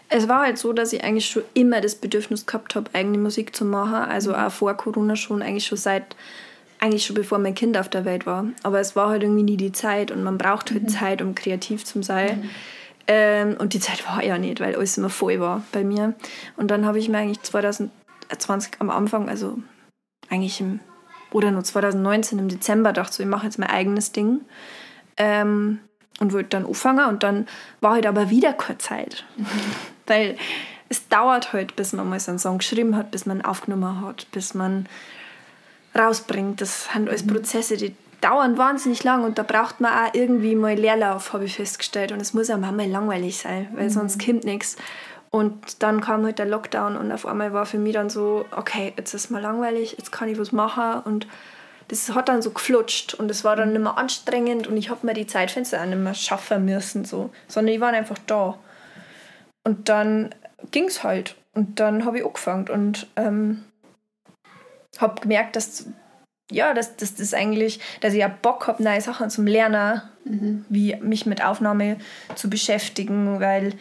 [0.10, 3.56] Es war halt so, dass ich eigentlich schon immer das Bedürfnis gehabt habe, eigene Musik
[3.56, 3.96] zu machen.
[3.96, 4.36] Also mhm.
[4.36, 6.16] auch vor Corona schon, eigentlich schon seit,
[6.80, 8.46] eigentlich schon bevor mein Kind auf der Welt war.
[8.62, 10.88] Aber es war halt irgendwie nie die Zeit und man braucht halt mhm.
[10.90, 12.42] Zeit, um kreativ zu sein.
[12.42, 12.50] Mhm.
[13.08, 16.14] Ähm, und die Zeit war ja nicht, weil alles immer voll war bei mir.
[16.58, 17.92] Und dann habe ich mir eigentlich 2000
[18.40, 19.58] 20 am Anfang, also
[20.30, 20.80] eigentlich im,
[21.32, 24.42] oder nur 2019 im Dezember, dachte so, ich mache jetzt mein eigenes Ding.
[25.18, 25.80] Ähm,
[26.20, 27.48] und wollte dann anfangen und dann
[27.82, 29.26] war halt aber wieder keine Zeit.
[29.36, 29.46] Mhm.
[30.08, 30.38] Weil
[30.90, 34.28] es dauert halt, bis man mal so einen Song geschrieben hat, bis man aufgenommen hat,
[34.32, 34.88] bis man
[35.98, 36.62] rausbringt.
[36.62, 37.32] Das sind alles mhm.
[37.32, 41.56] Prozesse, die dauern wahnsinnig lang und da braucht man auch irgendwie mal Leerlauf, habe ich
[41.56, 42.12] festgestellt.
[42.12, 43.90] Und es muss auch mal langweilig sein, weil mhm.
[43.90, 44.78] sonst kommt nichts.
[45.34, 48.94] Und dann kam halt der Lockdown und auf einmal war für mich dann so, okay,
[48.96, 51.26] jetzt ist mal langweilig, jetzt kann ich was machen und
[51.88, 55.04] das hat dann so geflutscht und es war dann nicht mehr anstrengend und ich habe
[55.08, 58.60] mir die Zeitfenster auch nicht mehr schaffen müssen, so, sondern die waren einfach da.
[59.64, 60.36] Und dann
[60.70, 63.64] ging es halt und dann habe ich angefangen und ähm,
[65.00, 65.88] habe gemerkt, dass
[66.52, 70.66] ja, dass, das eigentlich, dass ich ja Bock habe, neue Sachen zum Lernen, mhm.
[70.70, 71.98] wie mich mit Aufnahme
[72.36, 73.74] zu beschäftigen, weil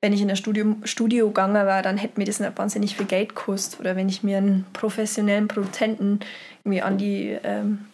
[0.00, 3.06] wenn ich in ein Studio, Studio gegangen war, dann hätte mir das nicht wahnsinnig viel
[3.06, 3.80] Geld gekostet.
[3.80, 6.20] Oder wenn ich mir einen professionellen Produzenten
[6.64, 7.86] irgendwie an die, ähm,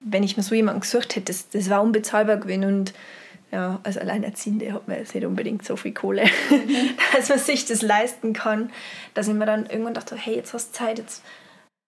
[0.00, 2.64] wenn ich mir so jemanden gesucht hätte, das, das war unbezahlbar gewesen.
[2.64, 2.94] Und
[3.50, 6.90] ja, als Alleinerziehende hat man jetzt nicht unbedingt so viel Kohle, mhm.
[7.16, 8.70] dass man sich das leisten kann,
[9.14, 11.24] dass ich mir dann irgendwann dachte, hey, jetzt hast du Zeit, jetzt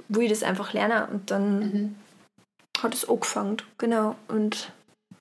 [0.09, 1.09] will ich das einfach lernen.
[1.13, 1.95] Und dann mhm.
[2.83, 4.17] hat es angefangen, genau.
[4.27, 4.73] Und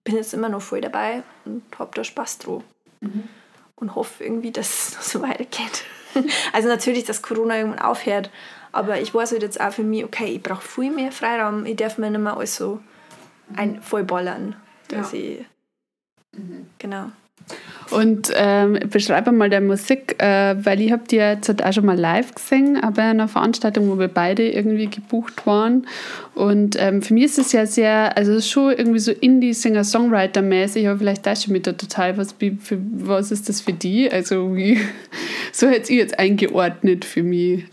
[0.04, 2.64] bin jetzt immer noch voll dabei und habe da Spaß drauf.
[3.02, 3.30] Mhm.
[3.76, 5.84] Und hoffe irgendwie, dass es noch so weitergeht.
[6.54, 8.30] also natürlich, dass Corona irgendwann aufhört.
[8.72, 11.66] Aber ich weiß halt jetzt auch für mich, okay, ich brauche viel mehr Freiraum.
[11.66, 12.82] Ich darf mir nicht mehr alles so
[13.56, 14.56] ein, vollballern.
[14.88, 15.20] Dass ja.
[15.20, 15.46] ich,
[16.32, 16.68] mhm.
[16.80, 17.12] Genau.
[17.91, 21.86] Und ähm, beschreibe mal der Musik, äh, weil ich habe die jetzt halt auch schon
[21.86, 25.86] mal live gesehen, aber in einer Veranstaltung, wo wir beide irgendwie gebucht waren.
[26.34, 31.26] Und ähm, für mich ist es ja sehr, also schon irgendwie so Indie-Singer-Songwriter-mäßig, aber vielleicht
[31.26, 34.12] da schon mit der total, was, für, was ist das für die?
[34.12, 34.80] Also wie,
[35.52, 37.66] so hätte ich jetzt eingeordnet für mich.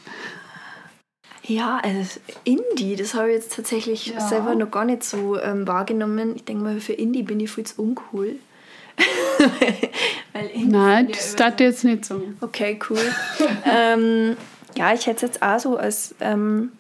[1.45, 4.21] Ja, also Indie, das habe ich jetzt tatsächlich ja.
[4.21, 6.37] selber noch gar nicht so ähm, wahrgenommen.
[6.37, 8.37] Ich denke mal, für Indie bin ich viel zu uncool.
[10.55, 12.23] Nein, das ja jetzt nicht so.
[12.41, 12.99] Okay, cool.
[13.65, 14.37] ähm,
[14.77, 16.73] ja, ich hätte es jetzt auch so als, ähm,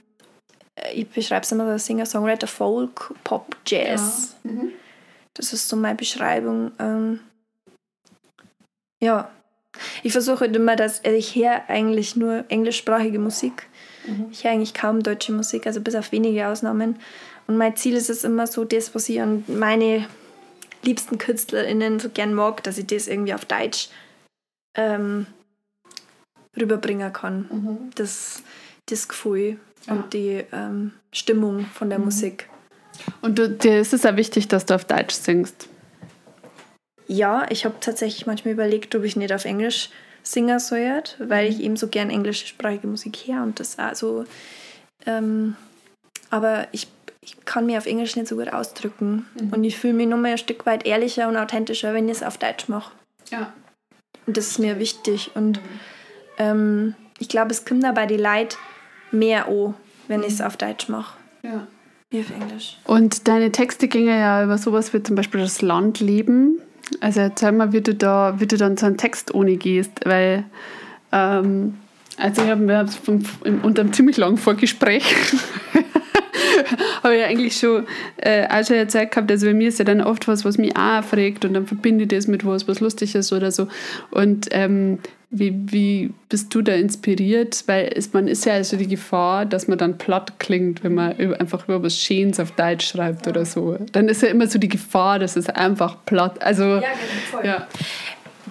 [0.94, 4.36] ich beschreibe es immer als Singer-Songwriter, Folk, Pop, Jazz.
[4.44, 4.50] Ja.
[4.50, 4.72] Mhm.
[5.34, 6.72] Das ist so meine Beschreibung.
[6.78, 7.20] Ähm,
[9.00, 9.30] ja,
[10.02, 13.66] ich versuche halt immer, dass also ich höre eigentlich nur englischsprachige Musik.
[14.06, 14.26] Mhm.
[14.30, 16.96] Ich höre eigentlich kaum deutsche Musik, also bis auf wenige Ausnahmen.
[17.46, 20.06] Und mein Ziel ist es immer so, das, was ich an meine
[20.83, 23.89] liebsten KünstlerInnen so gern mag, dass ich das irgendwie auf Deutsch
[24.76, 25.26] ähm,
[26.59, 27.49] rüberbringen kann.
[27.51, 27.91] Mhm.
[27.95, 28.43] Das,
[28.87, 29.95] das Gefühl ja.
[29.95, 32.07] und die ähm, Stimmung von der mhm.
[32.07, 32.49] Musik.
[33.20, 35.68] Und du, dir ist es auch wichtig, dass du auf Deutsch singst?
[37.09, 39.91] Ja, ich habe tatsächlich manchmal überlegt, ob ich nicht auf Englisch
[40.22, 41.64] singen soll, weil ich mhm.
[41.64, 44.24] eben so gern englischsprachige Musik her und das auch so.
[45.07, 45.57] Ähm,
[46.30, 46.89] aber ich
[47.23, 49.27] ich kann mich auf Englisch nicht so gut ausdrücken.
[49.41, 49.51] Mhm.
[49.53, 52.37] Und ich fühle mich nochmal ein Stück weit ehrlicher und authentischer, wenn ich es auf
[52.37, 52.93] Deutsch mache.
[53.31, 53.53] Ja.
[54.27, 55.31] Und das ist mir wichtig.
[55.35, 55.68] Und mhm.
[56.39, 58.57] ähm, ich glaube, es kommt da bei den Leuten
[59.12, 59.75] mehr an,
[60.09, 60.27] wenn mhm.
[60.27, 61.16] ich es auf Deutsch mache.
[61.43, 61.66] Ja.
[62.11, 62.79] Wie auf Englisch.
[62.85, 66.61] Und deine Texte gingen ja über sowas wie zum Beispiel das Landleben.
[67.01, 70.45] Also erzähl mal, wie du da, wie du dann so einen Text ohne gehst, weil
[71.12, 71.79] ähm,
[72.18, 72.87] also ich habe mir
[73.62, 75.05] unter einem ziemlich langen Vorgespräch
[77.05, 77.86] habe ich ja eigentlich schon,
[78.16, 80.76] äh, auch schon erzählt gehabt, also bei mir ist ja dann oft was, was mich
[80.76, 83.68] auch aufregt und dann verbinde ich das mit was, was lustig ist oder so.
[84.11, 84.98] Und ähm,
[85.34, 87.64] wie, wie bist du da inspiriert?
[87.66, 91.18] Weil es, man ist ja also die Gefahr, dass man dann platt klingt, wenn man
[91.34, 93.32] einfach über was Schönes auf Deutsch schreibt ja.
[93.32, 93.78] oder so.
[93.92, 96.90] Dann ist ja immer so die Gefahr, dass es einfach platt, also ja, genau,
[97.30, 97.46] voll.
[97.46, 97.66] ja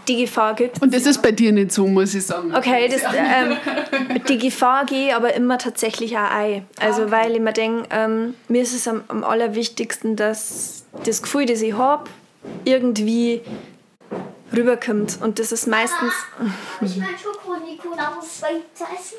[0.08, 0.82] die Gefahr gibt.
[0.82, 2.54] Und das ist bei dir nicht so, muss ich sagen.
[2.56, 3.58] Okay, das, ähm,
[4.28, 6.66] die Gefahr gehe aber immer tatsächlich auch ein.
[6.80, 7.12] Also, ah, okay.
[7.12, 11.62] weil ich mir denke, ähm, mir ist es am, am allerwichtigsten, dass das Gefühl, das
[11.62, 12.10] ich habe,
[12.66, 13.42] irgendwie
[14.56, 15.20] rüberkommt.
[15.22, 16.14] Und das ist meistens.
[16.38, 19.18] Mama, ich mein Schoko-Nikolaus weiter essen.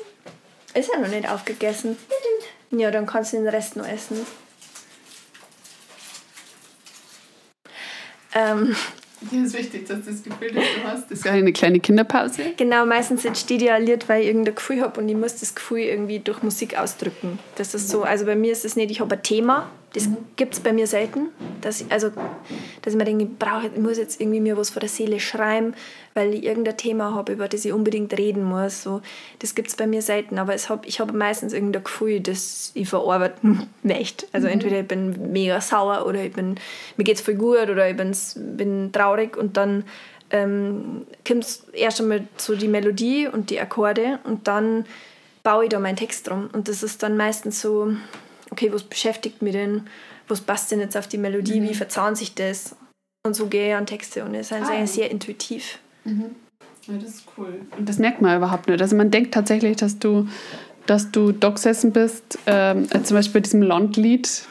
[0.73, 1.97] Ist ja noch nicht aufgegessen.
[2.71, 4.25] Ja, dann kannst du den Rest noch essen.
[8.35, 8.75] Ähm,
[9.31, 12.41] dir ist wichtig, dass das Gefühl, das du hast, das ist ja eine kleine Kinderpause.
[12.57, 15.55] Genau, meistens entsteht ja ein Lied, weil ich irgendein Gefühl habe und ich muss das
[15.55, 17.39] Gefühl irgendwie durch Musik ausdrücken.
[17.55, 20.17] Das ist so, also bei mir ist es nicht, ich habe ein Thema das mhm.
[20.35, 21.29] gibt es bei mir selten.
[21.61, 22.11] Dass ich, also,
[22.81, 25.19] dass ich mir denke, ich, brauche, ich muss jetzt irgendwie mir was vor der Seele
[25.19, 25.75] schreiben,
[26.13, 28.83] weil ich irgendein Thema habe, über das ich unbedingt reden muss.
[28.83, 29.01] So,
[29.39, 30.39] das gibt es bei mir selten.
[30.39, 34.25] Aber es hab, ich habe meistens irgendein Gefühl, das ich verarbeiten möchte.
[34.31, 34.53] Also mhm.
[34.53, 36.55] entweder ich bin mega sauer oder ich bin,
[36.97, 39.85] mir geht es voll gut oder ich bin traurig und dann
[40.31, 44.85] ähm, kommt erst einmal so die Melodie und die Akkorde und dann
[45.43, 46.49] baue ich da meinen Text drum.
[46.51, 47.93] Und das ist dann meistens so
[48.53, 49.87] okay, was beschäftigt mich denn,
[50.27, 51.69] was passt denn jetzt auf die Melodie, mhm.
[51.69, 52.75] wie verzahnt sich das?
[53.25, 55.79] Und so gehe ich an Texte und es ist ah, sehr intuitiv.
[56.03, 56.35] Mhm.
[56.87, 57.61] Ja, das ist cool.
[57.77, 58.81] Und das merkt man überhaupt nicht.
[58.81, 60.27] Also man denkt tatsächlich, dass du,
[60.85, 64.43] dass du da gesessen bist, ähm, zum Beispiel bei diesem Landlied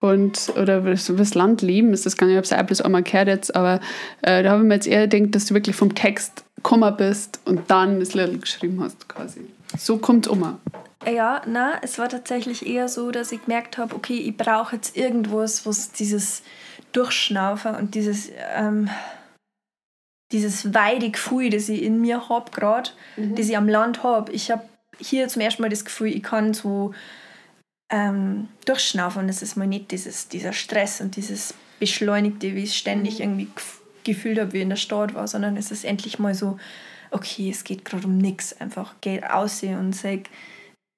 [0.00, 3.02] und oder das Land leben ist das gar nicht, ich habe es auch bloß einmal
[3.02, 3.80] gehört jetzt, aber
[4.22, 7.40] äh, da habe ich mir jetzt eher gedacht, dass du wirklich vom Text gekommen bist
[7.44, 9.42] und dann das Lied geschrieben hast quasi.
[9.76, 10.58] So kommt es um.
[11.06, 14.96] Ja, na, es war tatsächlich eher so, dass ich gemerkt habe, okay, ich brauche jetzt
[14.96, 16.42] irgendwas, was dieses
[16.92, 18.88] Durchschnaufen und dieses, ähm,
[20.30, 23.34] dieses weide Gefühl, das ich in mir habe gerade, mhm.
[23.34, 24.32] das ich am Land habe.
[24.32, 24.62] Ich habe
[24.98, 26.94] hier zum ersten Mal das Gefühl, ich kann so
[27.90, 32.70] ähm, durchschnaufen und es ist mal nicht dieses, dieser Stress und dieses Beschleunigte, wie ich
[32.70, 33.24] es ständig mhm.
[33.24, 33.48] irgendwie
[34.04, 36.58] gefühlt habe, wie in der Stadt war, sondern es ist endlich mal so,
[37.10, 38.58] okay, es geht gerade um nichts.
[38.60, 40.20] Einfach geh raus und sag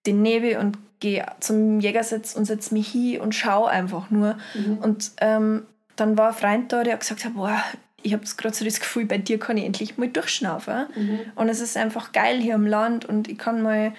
[0.07, 4.36] den Nebel und geh zum Jägersitz und setz mich hin und schau einfach nur.
[4.55, 4.78] Mhm.
[4.78, 5.62] Und ähm,
[5.96, 7.62] dann war ein Freund da, der gesagt hat, boah,
[8.02, 10.86] ich habe gerade so das Gefühl, bei dir kann ich endlich mal durchschnaufen.
[10.94, 11.20] Mhm.
[11.34, 13.92] Und es ist einfach geil hier im Land und ich kann mal,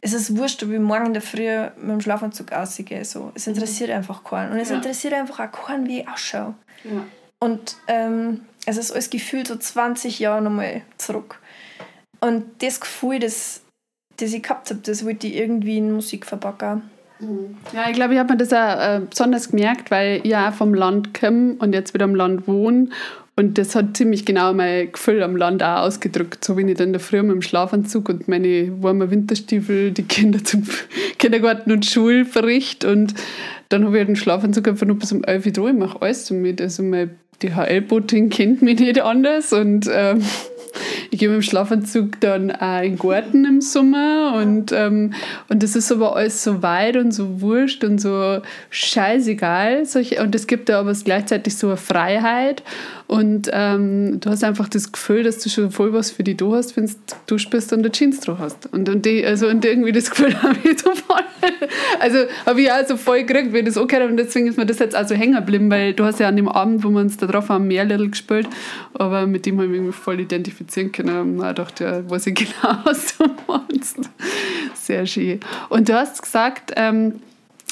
[0.00, 3.04] es ist wurscht, ob ich morgen in der Früh mit dem Schlafanzug ausgehe.
[3.04, 3.30] So.
[3.34, 3.54] Es mhm.
[3.54, 3.96] interessiert mhm.
[3.96, 4.52] einfach keinen.
[4.52, 4.76] Und es ja.
[4.76, 6.54] interessiert einfach auch keinen, wie ich ausschaue.
[6.84, 7.04] Ja.
[7.38, 11.38] Und ähm, es ist alles gefühlt so 20 Jahre nochmal zurück.
[12.20, 13.61] Und das Gefühl, das,
[14.16, 16.82] das ich gehabt habe, das wollte ich irgendwie in Musik verpacken.
[17.20, 17.56] Mhm.
[17.72, 20.74] Ja, ich glaube, ich habe mir das auch äh, besonders gemerkt, weil ich ja vom
[20.74, 22.88] Land komme und jetzt wieder am Land wohne.
[23.34, 26.44] Und das hat ziemlich genau mein Gefühl am Land auch ausgedrückt.
[26.44, 30.02] So bin ich dann in der Früh mit dem Schlafanzug und meine warmen Winterstiefel die
[30.02, 30.64] Kinder zum
[31.18, 32.84] Kindergarten und Schulbericht.
[32.84, 33.14] Und
[33.70, 36.60] dann habe ich den Schlafanzug einfach nur bis um 11 Uhr Ich mache alles damit.
[36.60, 37.10] Also meine
[37.42, 39.54] DHL-Botin kennt mich nicht anders.
[39.54, 40.22] Und ähm,
[41.12, 45.12] ich gehe mit dem Schlafanzug dann auch in den Garten im Sommer und, ähm,
[45.50, 48.40] und das ist aber alles so weit und so wurscht und so
[48.70, 49.82] scheißegal.
[50.22, 52.62] Und es gibt da aber gleichzeitig so eine Freiheit
[53.06, 56.50] und ähm, du hast einfach das Gefühl, dass du schon voll was für dich da
[56.52, 56.90] hast, wenn
[57.26, 58.72] du bist und eine Jeans drauf hast.
[58.72, 61.22] Und, und, die, also, und irgendwie das Gefühl habe ich so voll.
[62.00, 64.66] Also habe ich auch so voll gekriegt, wie das auch gehört Und deswegen ist mir
[64.66, 67.16] das jetzt also hängen geblieben, weil du hast ja an dem Abend, wo wir uns
[67.16, 68.48] da drauf haben, mehr Little gespielt.
[68.94, 71.38] Aber mit dem habe ich mich voll identifizieren können.
[71.40, 73.98] Und ich dachte, ja, weiß ich genau, was du meinst.
[74.74, 75.40] Sehr schön.
[75.68, 77.20] Und du hast gesagt, ähm,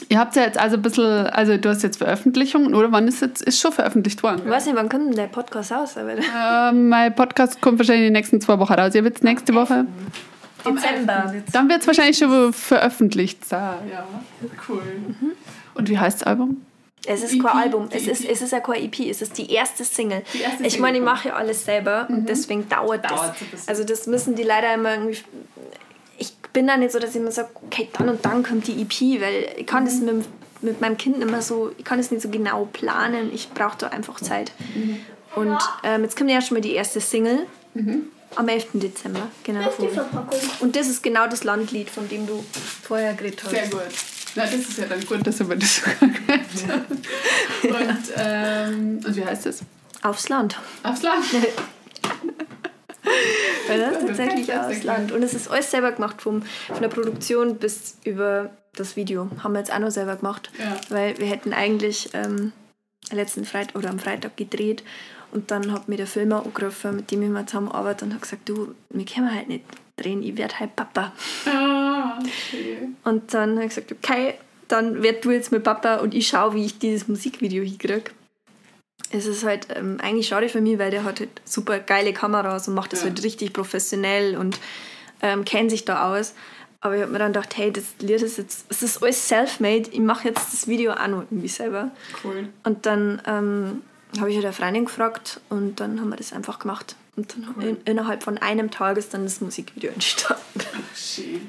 [0.08, 3.20] Ihr habt ja jetzt also ein bisschen, also du hast jetzt Veröffentlichungen, oder wann ist
[3.20, 4.42] jetzt, ist schon veröffentlicht worden?
[4.44, 5.94] Ich weiß nicht, wann kommt denn der Podcast raus?
[5.96, 8.94] Ähm, mein Podcast kommt wahrscheinlich in den nächsten zwei Wochen raus.
[8.94, 9.86] Ihr wird nächste Woche.
[10.64, 11.34] Dezember.
[11.52, 13.38] Dann wird es wahrscheinlich schon veröffentlicht.
[13.50, 13.78] Ja,
[14.68, 14.82] cool.
[15.08, 15.32] Mhm.
[15.74, 16.64] Und wie heißt das Album?
[17.06, 17.42] Es ist EP?
[17.42, 20.22] kein Album, es ist, es ist ja kein EP, es ist die erste Single.
[20.34, 22.18] Die erste ich meine, ich mache ja alles selber mhm.
[22.18, 23.68] und deswegen dauert, dauert das.
[23.68, 25.18] Also das müssen die leider immer irgendwie
[26.52, 29.20] bin da nicht so, dass ich immer sage, okay, dann und dann kommt die EP,
[29.20, 29.86] weil ich kann mhm.
[29.86, 30.26] das mit,
[30.62, 33.88] mit meinem Kind immer so, ich kann das nicht so genau planen, ich brauche da
[33.88, 34.52] einfach Zeit.
[34.74, 35.00] Mhm.
[35.36, 37.46] Und ähm, jetzt kommt ja schon mal die erste Single.
[37.74, 38.06] Mhm.
[38.36, 38.66] Am 11.
[38.74, 39.68] Dezember, genau.
[40.60, 42.44] Und das ist genau das Landlied, von dem du
[42.82, 43.50] vorher geredet hast.
[43.50, 43.80] Sehr gut.
[44.36, 46.80] Na, das ist ja dann gut, dass wir das sogar gehört
[47.64, 49.62] und, ähm, und wie heißt das?
[50.02, 50.56] Aufs Land.
[50.84, 51.24] Aufs Land.
[53.68, 55.12] Weil das ist tatsächlich aus Land.
[55.12, 59.28] Und es ist alles selber gemacht, vom, von der Produktion bis über das Video.
[59.42, 60.50] Haben wir jetzt auch noch selber gemacht.
[60.58, 60.76] Ja.
[60.88, 62.52] Weil wir hätten eigentlich ähm,
[63.10, 64.82] letzten Freitag oder am Freitag gedreht
[65.32, 68.48] und dann hat mir der Filmer angerufen, mit dem ich mal zusammenarbeite und hat gesagt,
[68.48, 69.64] du, wir können halt nicht
[69.96, 71.12] drehen, ich werde halt Papa.
[71.46, 72.88] Ah, okay.
[73.04, 74.34] Und dann habe ich gesagt, okay,
[74.68, 78.10] dann werd du jetzt mit Papa und ich schaue, wie ich dieses Musikvideo hinkriege
[79.10, 82.68] es ist halt ähm, eigentlich schade für mich, weil der hat halt super geile Kameras
[82.68, 83.06] und macht das ja.
[83.06, 84.58] halt richtig professionell und
[85.22, 86.34] ähm, kennt sich da aus.
[86.80, 89.90] Aber ich habe mir dann gedacht, hey, das Lied ist jetzt, es ist alles self-made,
[89.90, 91.90] ich mache jetzt das Video auch noch irgendwie selber.
[92.24, 92.48] Cool.
[92.64, 93.82] Und dann ähm,
[94.18, 96.96] habe ich halt eine Freundin gefragt und dann haben wir das einfach gemacht.
[97.16, 97.64] Und dann cool.
[97.64, 100.42] in, innerhalb von einem Tag ist dann das Musikvideo entstanden.
[100.94, 101.42] Schön.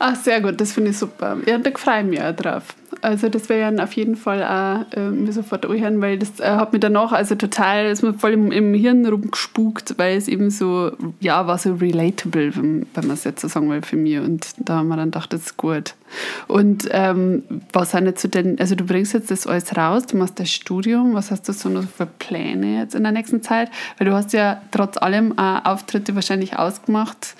[0.00, 1.36] Ach, sehr gut, das finde ich super.
[1.46, 2.74] Ja, da freue ich mich auch drauf.
[3.00, 6.44] Also das wäre ja auf jeden Fall auch äh, mir sofort anhören, weil das äh,
[6.44, 10.50] hat mir danach also total, ist mir voll im, im Hirn rumgespukt, weil es eben
[10.50, 14.18] so, ja, war so relatable, wenn, wenn man es jetzt so sagen will, für mich.
[14.18, 15.94] Und da haben wir dann gedacht, das ist gut.
[16.46, 17.42] Und ähm,
[17.72, 20.50] was sind jetzt so denn, also du bringst jetzt das alles raus, du machst das
[20.50, 23.70] Studium, was hast du so noch für Pläne jetzt in der nächsten Zeit?
[23.98, 27.34] Weil du hast ja trotz allem auch Auftritte wahrscheinlich ausgemacht,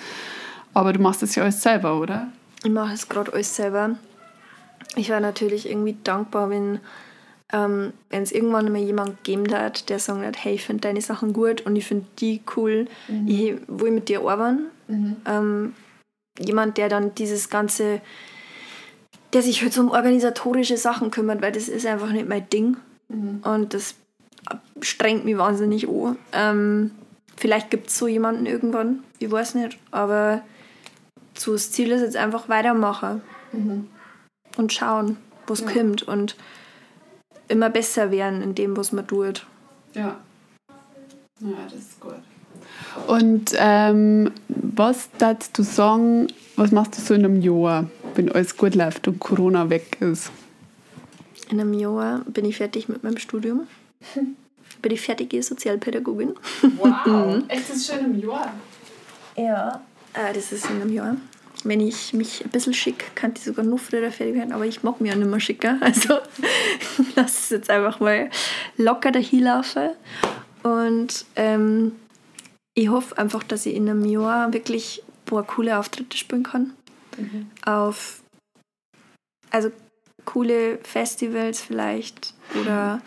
[0.75, 2.29] aber du machst das ja alles selber, oder?
[2.65, 3.97] Ich mache es gerade alles selber.
[4.97, 6.81] Ich war natürlich irgendwie dankbar, wenn
[7.53, 11.33] ähm, es irgendwann mal jemand gegeben hat, der sagt hat, hey, ich finde deine Sachen
[11.33, 13.29] gut und ich finde die cool, mhm.
[13.29, 14.67] ich will mit dir arbeiten.
[14.89, 15.17] Mhm.
[15.25, 15.75] Ähm,
[16.39, 18.01] jemand, der dann dieses ganze,
[19.33, 22.77] der sich halt so um organisatorische Sachen kümmert, weil das ist einfach nicht mein Ding.
[23.09, 23.41] Mhm.
[23.43, 23.95] Und das
[24.81, 26.17] strengt mich wahnsinnig an.
[26.33, 26.91] Ähm,
[27.37, 30.43] vielleicht gibt es so jemanden irgendwann, ich weiß nicht, aber
[31.41, 33.23] so das Ziel ist jetzt einfach weitermachen
[33.53, 33.89] mhm.
[34.57, 35.17] und schauen,
[35.47, 35.71] wo es ja.
[35.71, 36.03] kommt.
[36.03, 36.37] Und
[37.49, 39.47] immer besser werden in dem, was man tut.
[39.95, 40.17] Ja.
[41.41, 42.15] Ja, das ist gut.
[43.07, 48.57] Und ähm, was darfst du sagen, was machst du so in einem Jahr, wenn alles
[48.57, 50.31] gut läuft und Corona weg ist?
[51.51, 53.67] In einem Jahr bin ich fertig mit meinem Studium.
[54.81, 56.35] Bin ich fertige Sozialpädagogin.
[56.77, 58.53] Wow, echt, das ist schon im Jahr.
[59.37, 59.81] Ja.
[60.19, 61.17] Äh, das ist in einem Jahr.
[61.65, 64.83] Wenn ich mich ein bisschen schick, kann ich sogar noch früher fertig werden, aber ich
[64.83, 65.79] mag mich auch nicht mehr schicker.
[65.81, 66.19] Also
[67.17, 68.31] lass es jetzt einfach mal
[68.77, 69.91] locker dahin laufen.
[70.63, 71.93] Und ähm,
[72.75, 76.75] ich hoffe einfach, dass ich in einem Jahr wirklich ein paar coole Auftritte spielen kann.
[77.65, 78.23] Auf
[79.51, 79.71] also
[80.25, 83.01] coole Festivals vielleicht oder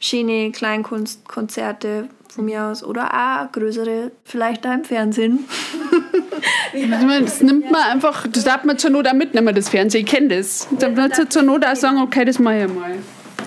[0.00, 5.48] schöne Kleinkunstkonzerte von mir aus oder auch größere, vielleicht da im Fernsehen.
[6.72, 10.10] Meine, Das nimmt man einfach, das darf man zur Not auch mitnehmen, das Fernsehen, ich
[10.10, 10.68] kenne das.
[10.78, 12.96] Da wird man zur Not auch sagen, okay, das mache ich mal.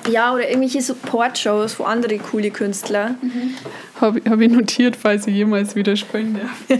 [0.09, 3.15] Ja, oder irgendwelche Support-Shows von anderen coole Künstler.
[3.99, 6.79] Habe hab ich notiert, falls ich jemals wieder spielen darf.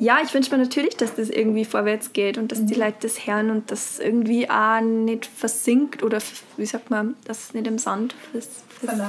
[0.00, 3.26] Ja, ich wünsche mir natürlich, dass das irgendwie vorwärts geht und dass die Leute das
[3.26, 6.20] hören und dass irgendwie auch nicht versinkt oder
[6.56, 8.14] wie sagt man, dass es nicht im Sand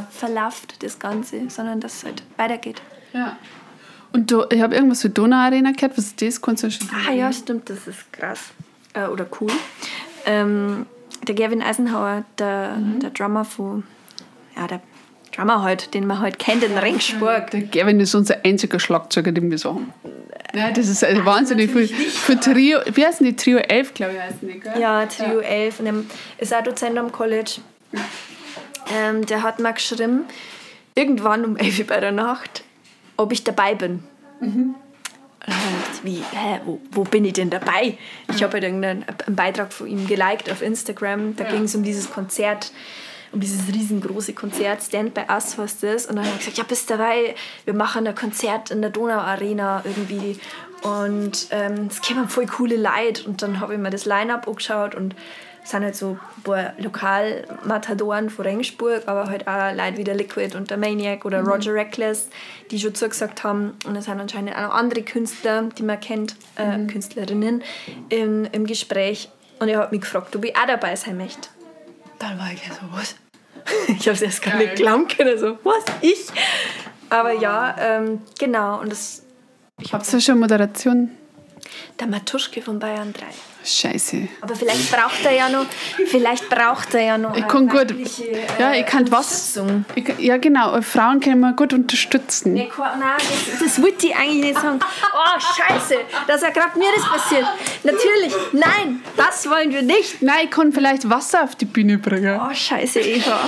[0.10, 2.82] verlauft, das Ganze, sondern dass es halt weitergeht.
[3.14, 3.38] Ja.
[4.14, 6.42] Und du, ich habe irgendwas für Donau-Arena gehört, was ist das?
[6.42, 8.52] Kannst du schon Ah ja, stimmt, das ist krass.
[8.94, 9.52] Äh, oder cool.
[10.26, 10.86] Ähm,
[11.28, 13.84] der Gavin Eisenhower, der, der Drummer von,
[14.56, 14.82] ja, der
[15.36, 17.52] Drummer halt, den man halt kennt in Ringsburg.
[17.52, 19.94] Der Gavin ist unser einziger Schlagzeuger, den wir so haben.
[20.54, 21.88] Ja, das ist also wahnsinnig viel.
[21.88, 23.36] Für Trio, wie heißen die?
[23.36, 24.74] Trio 11, glaube ich, heißen die, gell?
[24.80, 25.94] Ja, Trio 11 und er
[26.40, 27.62] ist auch Dozent am College.
[28.94, 30.26] Ähm, der hat mir geschrieben,
[30.96, 32.66] irgendwann um 11 Uhr bei der Nacht,
[33.22, 34.04] ob ich dabei bin.
[34.40, 34.76] Und
[35.48, 37.98] dann hab ich gedacht, wie, hä, wo, wo bin ich denn dabei?
[38.34, 41.36] Ich habe halt irgendeinen einen Beitrag von ihm geliked auf Instagram.
[41.36, 41.52] Da Ja.
[41.52, 42.72] ging es um dieses Konzert,
[43.32, 46.06] um dieses riesengroße Konzert, Stand by Us heißt das.
[46.06, 47.34] Und dann habe ich gesagt, ja, bist dabei,
[47.66, 50.40] wir machen ein Konzert in der Donau-Arena irgendwie.
[50.84, 53.24] Und ähm, es kämen voll coole Leute.
[53.28, 55.16] Und dann habe ich mir das Line-Up angeschaut und
[55.64, 60.16] es sind halt so ein paar Lokal-Matadoren von Rengsburg, aber halt auch Leute wie der
[60.16, 62.30] Liquid und der Maniac oder Roger Reckless,
[62.72, 63.78] die schon zugesagt haben.
[63.86, 67.64] Und es sind anscheinend auch noch andere Künstler, die man kennt, äh, Künstlerinnen,
[68.10, 69.30] im, im Gespräch.
[69.60, 71.50] Und er hat mich gefragt, ob ich auch dabei sein möchte.
[72.18, 73.16] Dann war ich ja so, was?
[73.88, 76.28] ich habe es erst gar nicht glauben können, so, was, ich?
[77.10, 79.24] Aber ja, ähm, genau, und das,
[79.92, 81.12] Habt ihr schon Moderation?
[82.00, 83.26] der Matuschke von Bayern 3.
[83.64, 84.28] Scheiße.
[84.42, 85.66] Aber vielleicht braucht er ja noch,
[86.08, 87.90] vielleicht braucht er ja noch Ich kann gut.
[87.92, 89.60] weibliche, äh, Ja, ich kann was.
[89.96, 90.82] Ich, ja, genau.
[90.82, 92.54] Frauen können wir gut unterstützen.
[92.54, 94.80] Nee, Nein, das, das wollte ich eigentlich nicht sagen.
[94.82, 95.96] Oh, scheiße,
[96.28, 97.46] dass er gerade mir das passiert.
[97.84, 100.22] Natürlich, nein, das wollen wir nicht.
[100.22, 102.40] Nein, ich kann vielleicht Wasser auf die Bühne bringen.
[102.44, 103.40] Oh, scheiße, Eva.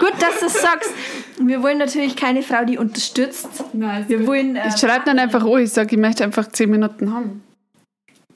[0.00, 0.90] Gut, dass du es sagst.
[1.38, 3.48] Wir wollen natürlich keine Frau, die unterstützt.
[3.72, 4.54] Nein, Wir wollen.
[4.56, 7.42] Äh, Ich schreibe dann einfach an, ich sage, ich möchte einfach 10 Minuten haben.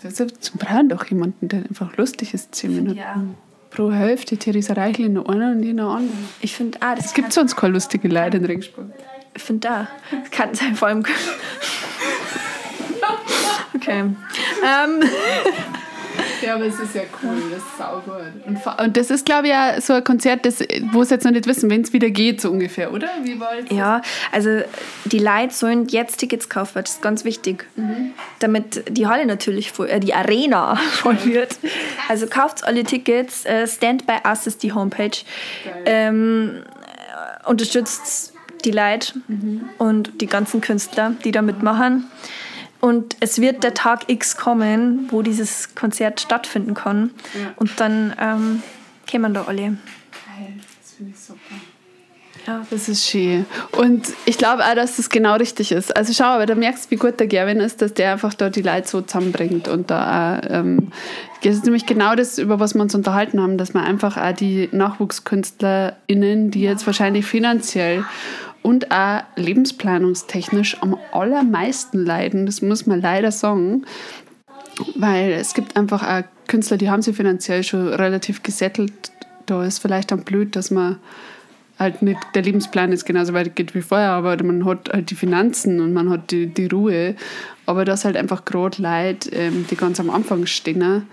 [0.03, 2.99] Das ist zum Brauchen doch jemanden, der einfach lustig ist, 10 Minuten.
[2.99, 3.23] ja.
[3.71, 6.29] Pro Hälfte, Theresa Reichel in der einen und in der anderen.
[6.41, 8.87] Ich finde, ah, das Es gibt sonst keine lustige Leute in Regensburg.
[9.35, 9.89] Ich finde da.
[10.11, 11.05] Das kann sein, vor allem.
[13.75, 14.01] Okay.
[14.01, 14.17] Ähm,
[16.43, 18.33] Ja, aber es ist ja cool, das ist saugut.
[18.47, 20.61] Und, und das ist, glaube ich, ja so ein Konzert, das,
[20.93, 23.09] wo sie jetzt noch nicht wissen, wenn es wieder geht, so ungefähr, oder?
[23.23, 24.61] Wie wollt ja, also
[25.05, 27.67] die Leute sollen jetzt Tickets kaufen, das ist ganz wichtig.
[28.39, 31.59] Damit die Halle natürlich voll, äh, die Arena voll wird.
[32.09, 33.45] Also kauft alle Tickets.
[33.45, 35.19] Äh, Stand by Us ist die Homepage.
[35.85, 36.63] Ähm,
[37.45, 38.33] äh, unterstützt
[38.65, 39.15] die Leute
[39.79, 42.11] und die ganzen Künstler, die da mitmachen.
[42.87, 47.11] Und es wird der Tag X kommen, wo dieses Konzert stattfinden kann.
[47.35, 47.53] Ja.
[47.57, 48.63] Und dann ähm,
[49.09, 49.63] kämen da alle.
[49.63, 49.77] Geil,
[50.81, 51.57] das finde ich super.
[52.47, 52.65] Ja.
[52.71, 53.45] Das ist schön.
[53.73, 55.97] Und ich glaube auch, dass das genau richtig ist.
[55.97, 58.51] Also schau, aber da merkst du, wie gut der Gerwin ist, dass der einfach da
[58.51, 59.67] die Leute so zusammenbringt.
[59.67, 60.93] Und da auch, ähm,
[61.43, 64.33] das ist nämlich genau das, über was wir uns unterhalten haben, dass man einfach auch
[64.33, 68.05] die NachwuchskünstlerInnen, die jetzt wahrscheinlich finanziell
[68.67, 73.85] und auch lebensplanungstechnisch am allermeisten leiden, das muss man leider sagen,
[74.97, 78.93] weil es gibt einfach auch Künstler, die haben sich finanziell schon relativ gesettelt.
[79.47, 80.99] Da ist vielleicht dann blöd, dass man
[81.79, 85.15] halt nicht, der Lebensplan ist genauso weit geht wie vorher, aber man hat halt die
[85.15, 87.15] Finanzen und man hat die, die Ruhe.
[87.67, 91.07] Aber das halt einfach gerade Leute, ähm, die ganz am Anfang stehen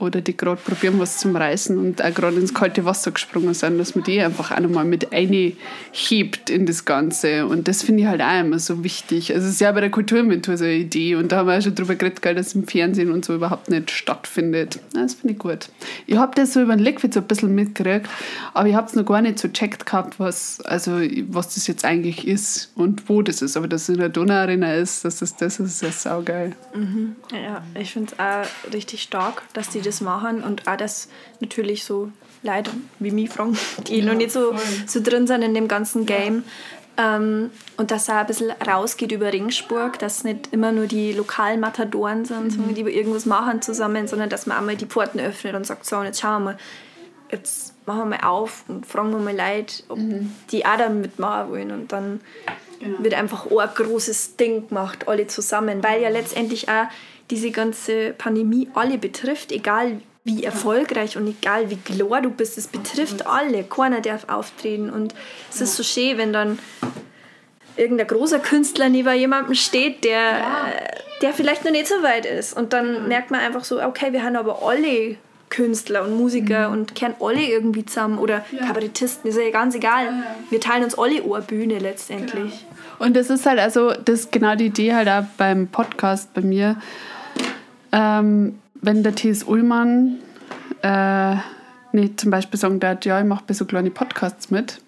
[0.00, 3.78] oder die gerade probieren, was zum Reißen und auch gerade ins kalte Wasser gesprungen sind,
[3.78, 7.46] dass man die einfach auch nochmal mit einhebt in das Ganze.
[7.46, 9.32] Und das finde ich halt auch immer so wichtig.
[9.34, 11.62] Also es ist ja bei der Kulturinventur so eine Idee und da haben wir auch
[11.62, 14.80] schon drüber geredet, dass es im Fernsehen und so überhaupt nicht stattfindet.
[14.94, 15.68] Das finde ich gut.
[16.06, 18.08] Ich habe das so über den Liquid so ein bisschen mitgekriegt,
[18.54, 21.84] aber ich habe es noch gar nicht so checkt gehabt, was, also, was das jetzt
[21.84, 23.56] eigentlich ist und wo das ist.
[23.56, 26.54] Aber dass es in der Donauarena ist, das ist, das ist ja saugeil.
[26.74, 27.16] Mhm.
[27.32, 31.08] Ja, ich finde es auch richtig stark, dass die das machen und auch, dass
[31.40, 32.10] natürlich so
[32.42, 34.54] Leute wie mich fragen, die ja, noch nicht so,
[34.86, 36.44] so drin sind in dem ganzen Game.
[36.96, 37.16] Ja.
[37.16, 41.12] Ähm, und dass es auch ein bisschen rausgeht über Ringsburg, dass nicht immer nur die
[41.12, 42.74] lokalen Matadoren sind, mhm.
[42.74, 46.02] die irgendwas machen zusammen, sondern dass man auch mal die Pforten öffnet und sagt, so,
[46.02, 46.58] jetzt schauen wir mal,
[47.30, 50.32] jetzt machen wir mal auf und fragen wir mal Leute, ob mhm.
[50.50, 51.70] die auch da mitmachen wollen.
[51.70, 52.20] Und dann
[52.80, 53.02] genau.
[53.02, 56.86] wird einfach auch ein großes Ding gemacht, alle zusammen, weil ja letztendlich auch
[57.30, 62.66] diese ganze Pandemie alle betrifft, egal wie erfolgreich und egal wie klar du bist, es
[62.66, 63.64] betrifft alle.
[63.64, 64.90] Keiner darf auftreten.
[64.90, 65.14] Und
[65.50, 66.58] es ist so schön, wenn dann
[67.76, 70.72] irgendein großer Künstler neben jemandem steht, der, ja.
[71.22, 72.56] der vielleicht noch nicht so weit ist.
[72.56, 73.08] Und dann mhm.
[73.08, 75.16] merkt man einfach so, okay, wir haben aber alle
[75.48, 76.74] Künstler und Musiker mhm.
[76.74, 78.66] und kennen alle irgendwie zusammen oder ja.
[78.66, 80.04] Kabarettisten, ist ja ganz egal.
[80.04, 82.66] Ja, wir teilen uns alle eine Bühne letztendlich.
[82.66, 83.06] Genau.
[83.06, 86.42] Und das ist halt also, das ist genau die Idee halt auch beim Podcast bei
[86.42, 86.76] mir,
[87.92, 89.44] ähm, wenn der T.S.
[89.44, 90.18] Ullmann
[90.82, 91.36] äh,
[91.92, 94.80] nicht zum Beispiel sagen darf, ja, ich mache bei so kleinen Podcasts mit,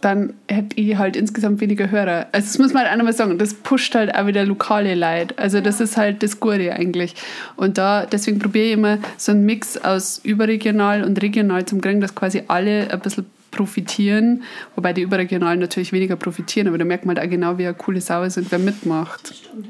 [0.00, 2.26] dann hätte ich halt insgesamt weniger Hörer.
[2.32, 5.38] Also das muss man halt auch nochmal sagen, das pusht halt auch wieder lokale Leute.
[5.38, 7.14] Also das ist halt das Gute eigentlich.
[7.56, 12.00] Und da, deswegen probiere ich immer so einen Mix aus überregional und regional zum kriegen,
[12.00, 14.42] dass quasi alle ein bisschen profitieren,
[14.74, 17.74] wobei die überregionalen natürlich weniger profitieren, aber da merkt man halt auch genau, wie eine
[17.74, 19.34] coole Sau ist und wer mitmacht.
[19.34, 19.68] Stimmt,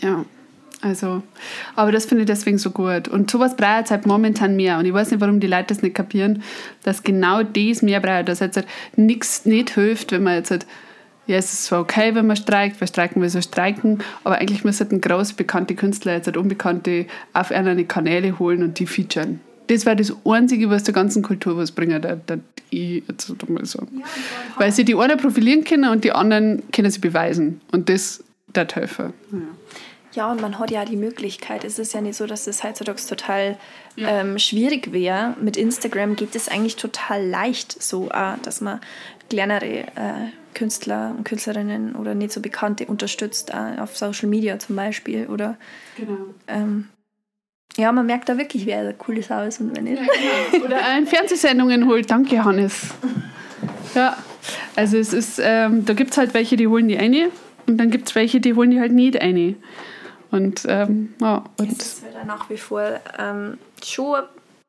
[0.00, 0.08] ja.
[0.08, 0.24] ja.
[0.84, 1.22] Also,
[1.76, 3.08] aber das finde ich deswegen so gut.
[3.08, 4.78] Und sowas braucht es halt momentan mehr.
[4.78, 6.42] Und ich weiß nicht, warum die Leute das nicht kapieren,
[6.82, 8.28] dass genau das mehr braucht.
[8.28, 10.66] Dass jetzt halt nichts nicht hilft, wenn man jetzt halt,
[11.26, 14.62] ja, es ist zwar okay, wenn man streikt, weil streiken wir so streiken, aber eigentlich
[14.62, 19.40] müssen halt groß bekannte Künstler jetzt halt unbekannte auf eine Kanäle holen und die featuren.
[19.68, 22.36] Das wäre das Einzige, was der ganzen Kultur was bringt, da, da
[22.68, 24.00] ich jetzt mal sagen.
[24.00, 24.06] Ja,
[24.58, 27.62] weil sie die einen profilieren können und die anderen können sie beweisen.
[27.72, 28.22] Und das,
[28.52, 29.14] das helfen.
[29.32, 29.38] Ja.
[30.14, 31.64] Ja, und man hat ja die Möglichkeit.
[31.64, 33.56] Es ist ja nicht so, dass es heutzutage total
[33.96, 34.20] ja.
[34.20, 35.34] ähm, schwierig wäre.
[35.40, 38.80] Mit Instagram geht es eigentlich total leicht so, äh, dass man
[39.28, 44.76] kleinere äh, Künstler und Künstlerinnen oder nicht so bekannte unterstützt, äh, auf Social Media zum
[44.76, 45.26] Beispiel.
[45.26, 45.56] Oder,
[45.96, 46.18] genau.
[46.46, 46.88] Ähm,
[47.76, 50.00] ja, man merkt da wirklich, wer ein cooles Haus und wenn nicht.
[50.00, 50.06] Ja,
[50.52, 50.66] genau.
[50.66, 52.08] Oder in Fernsehsendungen holt.
[52.08, 52.94] Danke, Hannes.
[53.96, 54.16] Ja,
[54.76, 57.30] also es ist, ähm, da gibt es halt welche, die holen die eine
[57.66, 59.56] und dann gibt es welche, die holen die halt nicht eine.
[60.34, 64.22] Und, ähm, ja, und es ist halt nach wie vor ähm, schon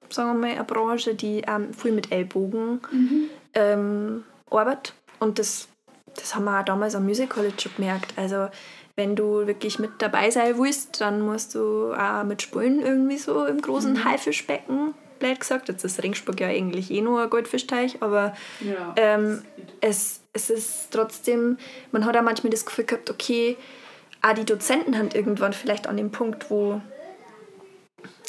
[0.09, 3.29] sagen wir mal, eine Branche, die ähm, viel mit Ellbogen mhm.
[3.53, 4.93] ähm, arbeitet.
[5.19, 5.67] Und das,
[6.15, 8.13] das haben wir auch damals am Music College schon gemerkt.
[8.15, 8.47] Also
[8.95, 13.61] wenn du wirklich mit dabei sein willst, dann musst du auch mitspielen irgendwie so im
[13.61, 14.05] großen mhm.
[14.05, 14.93] Haifischbecken.
[15.19, 19.43] Blöd gesagt, jetzt ist Ringsburg ja eigentlich eh nur ein Goldfischteich, aber ja, ähm,
[19.79, 21.57] es, es ist trotzdem,
[21.93, 23.55] man hat auch manchmal das Gefühl gehabt, okay,
[24.25, 26.81] auch die Dozenten haben irgendwann vielleicht an dem Punkt, wo,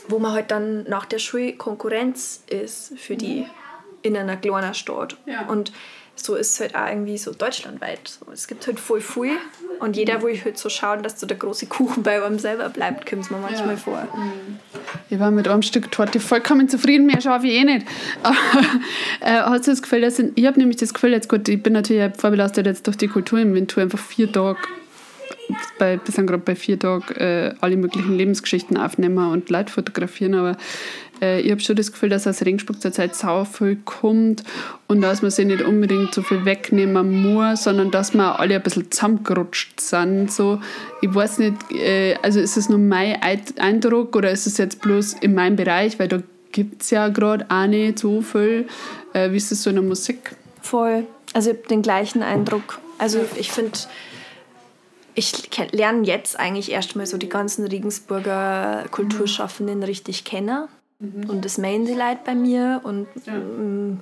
[0.09, 3.47] wo man halt dann nach der Schule Konkurrenz ist für die
[4.03, 5.16] in einer kleinen Stadt.
[5.24, 5.47] Ja.
[5.47, 5.72] Und
[6.14, 8.18] so ist es halt auch irgendwie so deutschlandweit.
[8.32, 9.36] Es gibt halt voll viel
[9.80, 13.09] und jeder will halt so schauen, dass so der große Kuchen bei einem selber bleibt,
[13.09, 13.76] kommt es mir manchmal ja.
[13.76, 14.09] vor.
[14.14, 14.59] Mhm.
[15.11, 17.86] Ich war mit einem Stück Torte vollkommen zufrieden, mehr schaffe ich eh nicht.
[18.22, 18.36] Aber,
[19.20, 21.74] äh, hast du das Gefühl, dass ich habe nämlich das Gefühl, jetzt gut, ich bin
[21.74, 24.59] natürlich vorbelastet jetzt durch die Kulturinventur, einfach vier Tage
[25.78, 30.34] bei, wir sind gerade bei vier Tagen äh, alle möglichen Lebensgeschichten aufnehmen und Leute fotografieren,
[30.34, 30.57] aber
[31.20, 34.42] äh, ich habe schon das Gefühl, dass aus Ringsburg zurzeit sau viel kommt
[34.88, 38.62] und dass man sich nicht unbedingt so viel wegnehmen muss, sondern dass wir alle ein
[38.62, 40.30] bisschen zusammengerutscht sind.
[40.30, 40.61] So,
[41.01, 43.20] ich weiß nicht, äh, also ist es nur mein
[43.59, 46.22] Eindruck oder ist es jetzt bloß in meinem Bereich, weil da
[46.53, 48.66] gibt es ja gerade auch nicht so viel.
[49.12, 50.36] Äh, wie ist es so in der Musik?
[50.62, 51.07] Voll.
[51.32, 52.78] Also ich habe den gleichen Eindruck.
[52.99, 53.72] Also ich finde
[55.16, 60.68] ich lerne jetzt eigentlich erstmal so die ganzen Regensburger Kulturschaffenden richtig kennen.
[60.98, 61.28] Mhm.
[61.28, 62.82] Und das meinen die Leute bei mir.
[62.84, 63.32] Und ja.
[63.32, 64.00] Mm,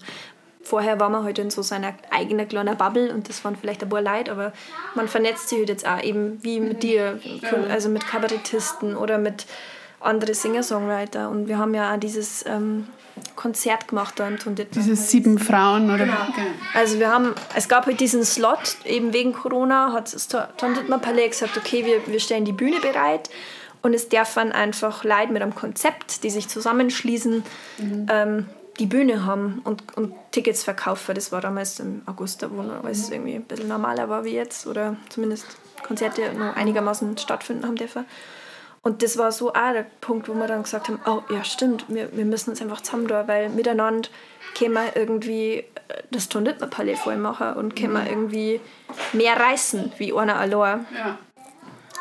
[0.62, 3.88] vorher war man halt in so seiner eigenen kleinen Bubble und das waren vielleicht ein
[3.88, 4.52] paar Leute, aber
[4.94, 7.20] man vernetzt sich halt jetzt auch eben wie mit dir,
[7.68, 9.46] also mit Kabarettisten oder mit
[10.00, 11.30] anderen Singer-Songwriter.
[11.30, 12.88] Und wir haben ja auch dieses ähm,
[13.36, 14.74] Konzert gemacht da im Tundit.
[14.74, 16.16] Diese sieben Frauen oder genau.
[16.74, 21.28] Also wir haben, es gab halt diesen Slot, eben wegen Corona hat das Tunditmer Palais
[21.28, 23.30] gesagt, okay, wir, wir stellen die Bühne bereit
[23.82, 27.42] Und es dürfen einfach Leute mit einem Konzept, die sich zusammenschließen,
[28.08, 28.46] ähm,
[28.78, 31.14] die Bühne haben und, und Tickets verkaufen.
[31.14, 34.66] Das war damals im August, wo noch alles irgendwie ein bisschen normaler war wie jetzt
[34.66, 35.46] oder zumindest
[35.86, 38.06] Konzerte noch einigermaßen stattfinden haben dürfen.
[38.85, 41.87] Und das war so auch der Punkt, wo wir dann gesagt haben, oh ja stimmt,
[41.89, 44.09] wir, wir müssen uns einfach zusammen da, weil miteinander
[44.57, 45.64] können wir irgendwie äh,
[46.11, 48.61] das Ton nicht mehr Palais voll machen und können wir irgendwie
[49.14, 50.87] mehr reißen wie einer allein.
[50.97, 51.18] Ja.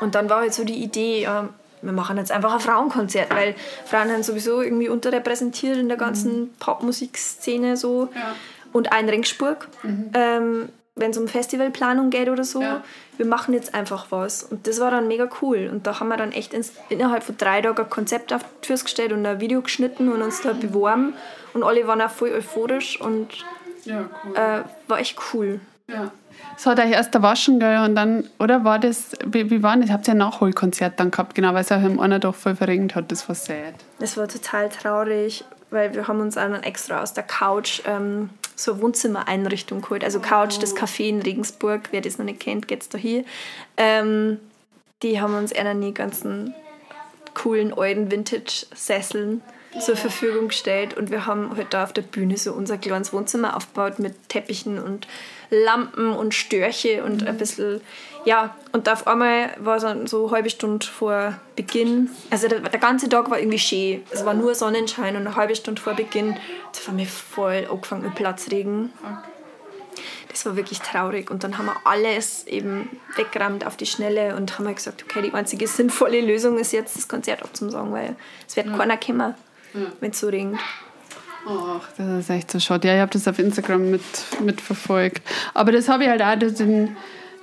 [0.02, 1.28] Und dann war halt so die Idee,
[1.84, 3.56] wir machen jetzt einfach ein Frauenkonzert, weil
[3.86, 8.10] Frauen sind sowieso irgendwie unterrepräsentiert in der ganzen Popmusikszene so.
[8.14, 8.36] Ja.
[8.74, 9.68] Und ein Ringsburg,
[10.14, 12.62] ähm, wenn es um Festivalplanung geht oder so.
[12.62, 12.84] Ja.
[13.18, 14.44] Wir machen jetzt einfach was.
[14.44, 15.70] Und das war dann mega cool.
[15.72, 18.68] Und da haben wir dann echt ins, innerhalb von drei Tagen ein Konzept auf die
[18.68, 21.14] Füße gestellt und ein Video geschnitten und uns da beworben.
[21.54, 23.30] Und alle waren auch voll euphorisch und
[23.86, 24.36] Ja, cool.
[24.36, 25.60] äh, war echt cool.
[25.88, 26.12] Ja.
[26.58, 29.90] Es hat euch erst waschen, gell, und dann, oder war das, wie, wie war das?
[29.92, 32.96] Habt ihr ein Nachholkonzert dann gehabt, genau, weil es euch im einer doch voll verringert
[32.96, 33.74] hat, das war sad.
[34.00, 35.44] Das war total traurig,
[35.74, 40.04] weil wir haben uns auch dann extra aus der Couch ähm, so Wohnzimmereinrichtung geholt.
[40.04, 43.26] Also Couch, das Café in Regensburg, wer das noch nicht kennt, geht's da hier.
[43.76, 44.40] Ähm,
[45.02, 46.54] die haben uns einer die ganzen
[47.34, 49.42] coolen alten Vintage-Sesseln
[49.80, 53.58] zur Verfügung gestellt und wir haben halt da auf der Bühne so unser kleines Wohnzimmer
[53.58, 55.08] aufgebaut mit Teppichen und
[55.50, 57.82] Lampen und Störche und ein bisschen,
[58.26, 62.60] ja, und auf einmal war es dann so eine halbe Stunde vor Beginn, also der,
[62.60, 65.94] der ganze Tag war irgendwie schön, es war nur Sonnenschein und eine halbe Stunde vor
[65.94, 66.38] Beginn,
[66.72, 68.92] das war mir voll angefangen mit Platzregen.
[70.30, 71.30] Das war wirklich traurig.
[71.30, 75.22] Und dann haben wir alles eben weggerammt auf die Schnelle und haben halt gesagt, okay,
[75.22, 78.16] die einzige sinnvolle Lösung ist jetzt das Konzert abzusagen, weil
[78.48, 79.36] es wird keiner kommen,
[80.00, 80.60] wenn es so regnet.
[81.48, 82.88] Ach, das ist echt so schade.
[82.88, 84.02] Ja, ich habe das auf Instagram mit,
[84.44, 85.22] mitverfolgt.
[85.54, 86.96] Aber das habe ich halt auch den,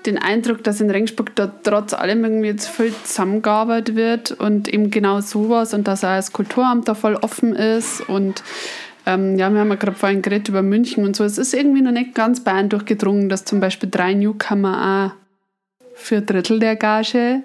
[0.06, 4.90] den Eindruck, dass in Regensburg da trotz allem irgendwie jetzt viel zusammengearbeitet wird und eben
[4.90, 8.42] genau sowas und dass auch das Kulturamt da voll offen ist und
[9.06, 11.24] ähm, ja, wir haben ja gerade vorhin geredet über München und so.
[11.24, 16.20] Es ist irgendwie noch nicht ganz Bayern durchgedrungen, dass zum Beispiel drei Newcomer auch für
[16.20, 17.42] Drittel der Gage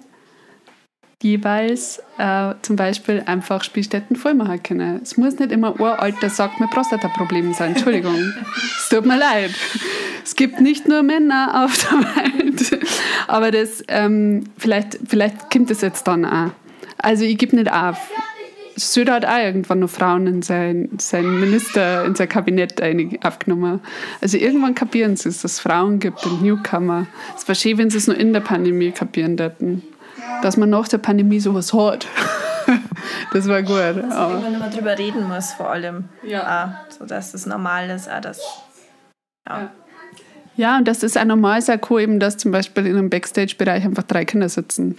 [1.21, 4.99] jeweils äh, zum Beispiel einfach Spielstätten voll machen können.
[5.01, 7.73] Es muss nicht immer uralter sagt mir Prostata-Problem sein.
[7.73, 8.15] Entschuldigung.
[8.77, 9.51] es tut mir leid.
[10.23, 12.85] Es gibt nicht nur Männer auf der Welt.
[13.27, 16.51] Aber das, ähm, vielleicht, vielleicht kommt das jetzt dann auch.
[16.97, 17.97] Also ich gebe nicht auf.
[18.77, 22.81] Söder hat auch irgendwann noch Frauen in sein, sein Minister, in sein Kabinett
[23.23, 23.79] aufgenommen.
[24.19, 27.07] Also irgendwann kapieren sie es, dass es Frauen gibt und Newcomer.
[27.37, 29.81] Es wäre schön, wenn sie es nur in der Pandemie kapieren hätten.
[30.41, 32.07] Dass man nach der Pandemie sowas hat.
[33.33, 33.77] das war gut.
[33.77, 36.05] Wenn man drüber reden muss, vor allem.
[36.23, 36.79] Ja.
[36.87, 38.41] Auch, so dass es normal ist, auch das.
[39.47, 39.69] Ja.
[40.55, 43.85] ja, und das ist auch normal sehr cool, eben, dass zum Beispiel in einem Backstage-Bereich
[43.85, 44.97] einfach drei Kinder sitzen.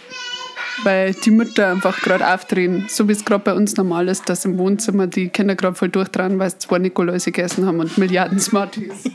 [0.84, 2.84] Weil die Mütter einfach gerade aufdrehen.
[2.88, 5.88] So wie es gerade bei uns normal ist, dass im Wohnzimmer die Kinder gerade voll
[5.88, 9.04] durchdrehen, weil sie zwei Nikoläuse gegessen haben und Milliarden Smarties.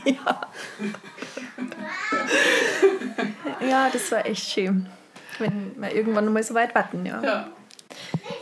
[3.60, 4.88] ja, das war echt schön.
[5.38, 7.48] Wenn wir irgendwann mal so weit warten, ja.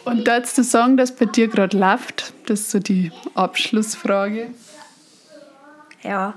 [0.05, 2.33] Und darfst du sagen, dass bei dir gerade läuft?
[2.47, 4.49] Das ist so die Abschlussfrage.
[6.03, 6.35] Ja.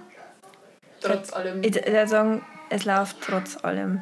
[1.01, 1.63] Trotz allem.
[1.63, 4.01] Ich würde sagen, es läuft trotz allem.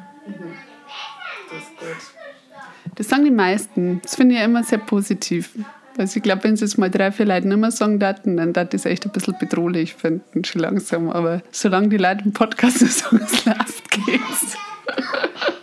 [2.94, 4.00] Das sagen die meisten.
[4.02, 5.50] Das finde ich ja immer sehr positiv.
[5.98, 8.52] Also ich glaube, wenn sie es mal drei, vier Leute nicht mehr sagen daten, dann
[8.52, 11.10] darf das echt ein bisschen bedrohlich finden, schon langsam.
[11.10, 14.56] Aber solange die Leute im Podcast sagen, es läuft, geht's.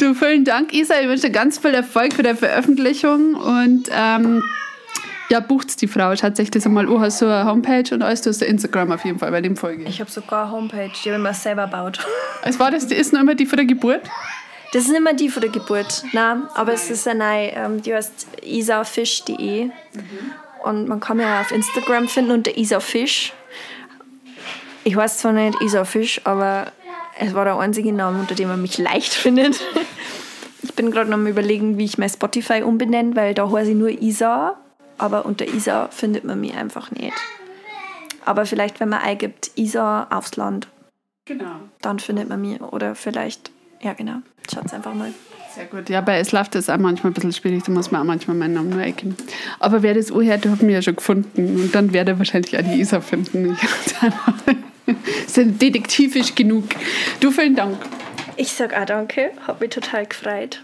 [0.00, 0.98] Du, vielen Dank, Isa.
[0.98, 4.42] Ich wünsche dir ganz viel Erfolg für deine Veröffentlichung und ähm,
[5.28, 6.14] ja, bucht's die Frau.
[6.14, 7.00] Das einmal an.
[7.00, 8.22] Hast du eine Homepage und alles?
[8.22, 9.84] Du hast Instagram auf jeden Fall bei dem Folge.
[9.84, 11.98] Ich habe sogar eine Homepage, die habe ich mir selber gebaut.
[12.42, 14.00] Es war das, die ist noch immer die von der Geburt?
[14.72, 17.82] Das ist nicht mehr die von der Geburt, nein, aber es ist eine neue, ähm,
[17.82, 19.68] die heißt isafisch.de
[20.64, 23.34] und man kann mich auch auf Instagram finden unter isafisch.
[24.84, 26.72] Ich weiß zwar nicht isafisch, aber
[27.20, 29.60] es war der einzige Name, unter dem man mich leicht findet.
[30.62, 33.76] Ich bin gerade noch am überlegen, wie ich mein Spotify umbenenne, weil da heiße ich
[33.76, 34.56] nur Isa,
[34.98, 37.12] aber unter Isa findet man mich einfach nicht.
[38.24, 40.68] Aber vielleicht, wenn man eingibt Isa aufs Land,
[41.26, 41.56] Genau.
[41.80, 42.60] dann findet man mich.
[42.60, 43.50] Oder vielleicht,
[43.80, 44.16] ja genau,
[44.52, 45.12] schaut's einfach mal.
[45.54, 45.88] Sehr gut.
[45.88, 47.64] Ja, bei Es läuft das auch manchmal ein bisschen schwierig.
[47.64, 49.16] Da muss man auch manchmal meinen Namen nur eingeben.
[49.58, 51.56] Aber wer das anhört, hat mich ja schon gefunden.
[51.60, 53.56] Und dann werde er wahrscheinlich auch die Isa finden.
[53.60, 53.94] Ich
[55.26, 56.64] sind detektivisch genug.
[57.20, 57.78] Du, vielen Dank.
[58.36, 60.60] Ich sag auch danke, hat mich total gefreut.